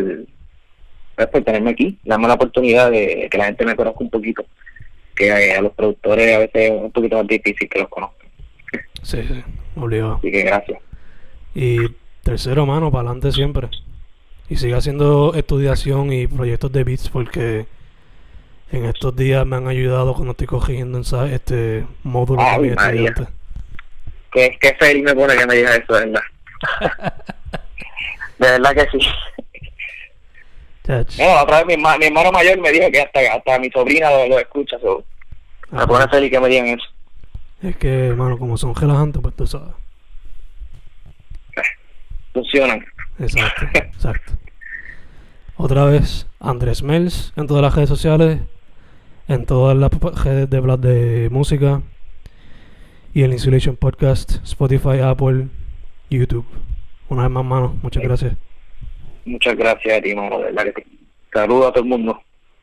pues, 1.15 1.29
por 1.29 1.45
tenerme 1.45 1.71
aquí, 1.71 1.97
darme 2.05 2.27
la 2.27 2.35
oportunidad 2.35 2.91
de 2.91 3.29
que 3.31 3.39
la 3.39 3.45
gente 3.45 3.65
me 3.65 3.77
conozca 3.77 4.01
un 4.03 4.11
poquito, 4.11 4.45
que 5.15 5.31
a, 5.31 5.63
los 5.63 5.73
productores 5.73 6.35
a 6.35 6.41
veces 6.41 6.73
es 6.73 6.73
un 6.73 6.91
poquito 6.91 7.17
más 7.17 7.29
difícil 7.29 7.69
que 7.69 7.79
los 7.79 7.89
conozcan. 7.89 8.27
Sí, 9.05 9.23
sí, 9.23 9.41
obligado. 9.77 10.17
Así 10.17 10.33
que 10.33 10.43
gracias. 10.43 10.81
Y 11.55 11.79
tercero, 12.25 12.67
mano, 12.67 12.91
para 12.91 13.11
adelante 13.11 13.31
siempre. 13.31 13.69
Y 14.51 14.57
sigue 14.57 14.75
haciendo 14.75 15.35
estudiación 15.35 16.13
y 16.13 16.27
proyectos 16.27 16.73
de 16.73 16.85
beats 16.85 17.09
porque 17.09 17.67
en 18.73 18.85
estos 18.85 19.15
días 19.15 19.47
me 19.47 19.57
han 19.57 19.69
ayudado 19.69 20.15
cuando 20.15 20.33
estoy 20.33 20.47
cogiendo 20.47 21.01
este 21.01 21.87
módulo 22.03 22.43
de 22.43 22.59
mi 22.59 22.69
estudiante. 22.69 23.27
Qué, 24.33 24.59
qué 24.61 24.75
feliz 24.79 25.05
me 25.05 25.15
pone 25.15 25.37
que 25.37 25.47
me 25.47 25.55
diga 25.55 25.75
eso, 25.75 25.95
de 25.95 26.07
verdad. 26.07 26.23
de 28.39 28.51
verdad 28.51 28.75
que 28.75 28.99
sí. 28.99 29.09
No, 31.19 31.43
otra 31.43 31.63
vez 31.63 31.77
mi, 31.77 31.83
mi, 31.83 32.07
hermano 32.07 32.33
mayor 32.33 32.59
me 32.61 32.73
dijo 32.73 32.91
que 32.91 33.03
hasta, 33.03 33.21
hasta 33.35 33.59
mi 33.59 33.69
sobrina 33.71 34.09
lo, 34.27 34.39
escucha. 34.39 34.79
me 35.71 35.87
pone 35.87 36.09
feliz 36.09 36.31
que 36.31 36.41
me 36.41 36.49
digan 36.49 36.69
eso. 36.69 36.87
Es 37.63 37.77
que, 37.77 38.07
hermano, 38.07 38.39
como 38.39 38.57
son 38.57 38.75
relajantes, 38.75 39.21
pues 39.21 39.35
tú 39.35 39.47
sabes. 39.47 39.75
Funcionan. 42.33 42.87
Exacto, 43.19 43.67
exacto. 43.75 44.33
Otra 45.57 45.85
vez, 45.85 46.27
Andrés 46.41 46.83
Mels 46.83 47.33
en 47.37 47.47
todas 47.47 47.63
las 47.63 47.75
redes 47.75 47.89
sociales, 47.89 48.41
en 49.27 49.45
todas 49.45 49.77
las 49.77 49.91
redes 50.25 50.49
de 50.49 50.61
de 50.61 51.31
música 51.31 51.83
y 53.13 53.23
el 53.23 53.33
Insulation 53.33 53.77
Podcast, 53.77 54.43
Spotify, 54.45 55.01
Apple, 55.03 55.49
YouTube. 56.11 56.47
Una 57.09 57.23
vez 57.23 57.31
más, 57.31 57.45
mano, 57.45 57.77
muchas 57.83 58.03
gracias. 58.03 58.35
Muchas 59.25 59.57
gracias 59.57 59.99
a 59.99 60.01
ti, 60.01 60.15
mano, 60.15 60.39
de 60.39 60.45
verdad 60.45 60.73
que 60.75 60.87
Saludos 61.33 61.67
a 61.67 61.73
todo 61.73 61.85
el 61.85 61.91
mundo. 61.91 62.23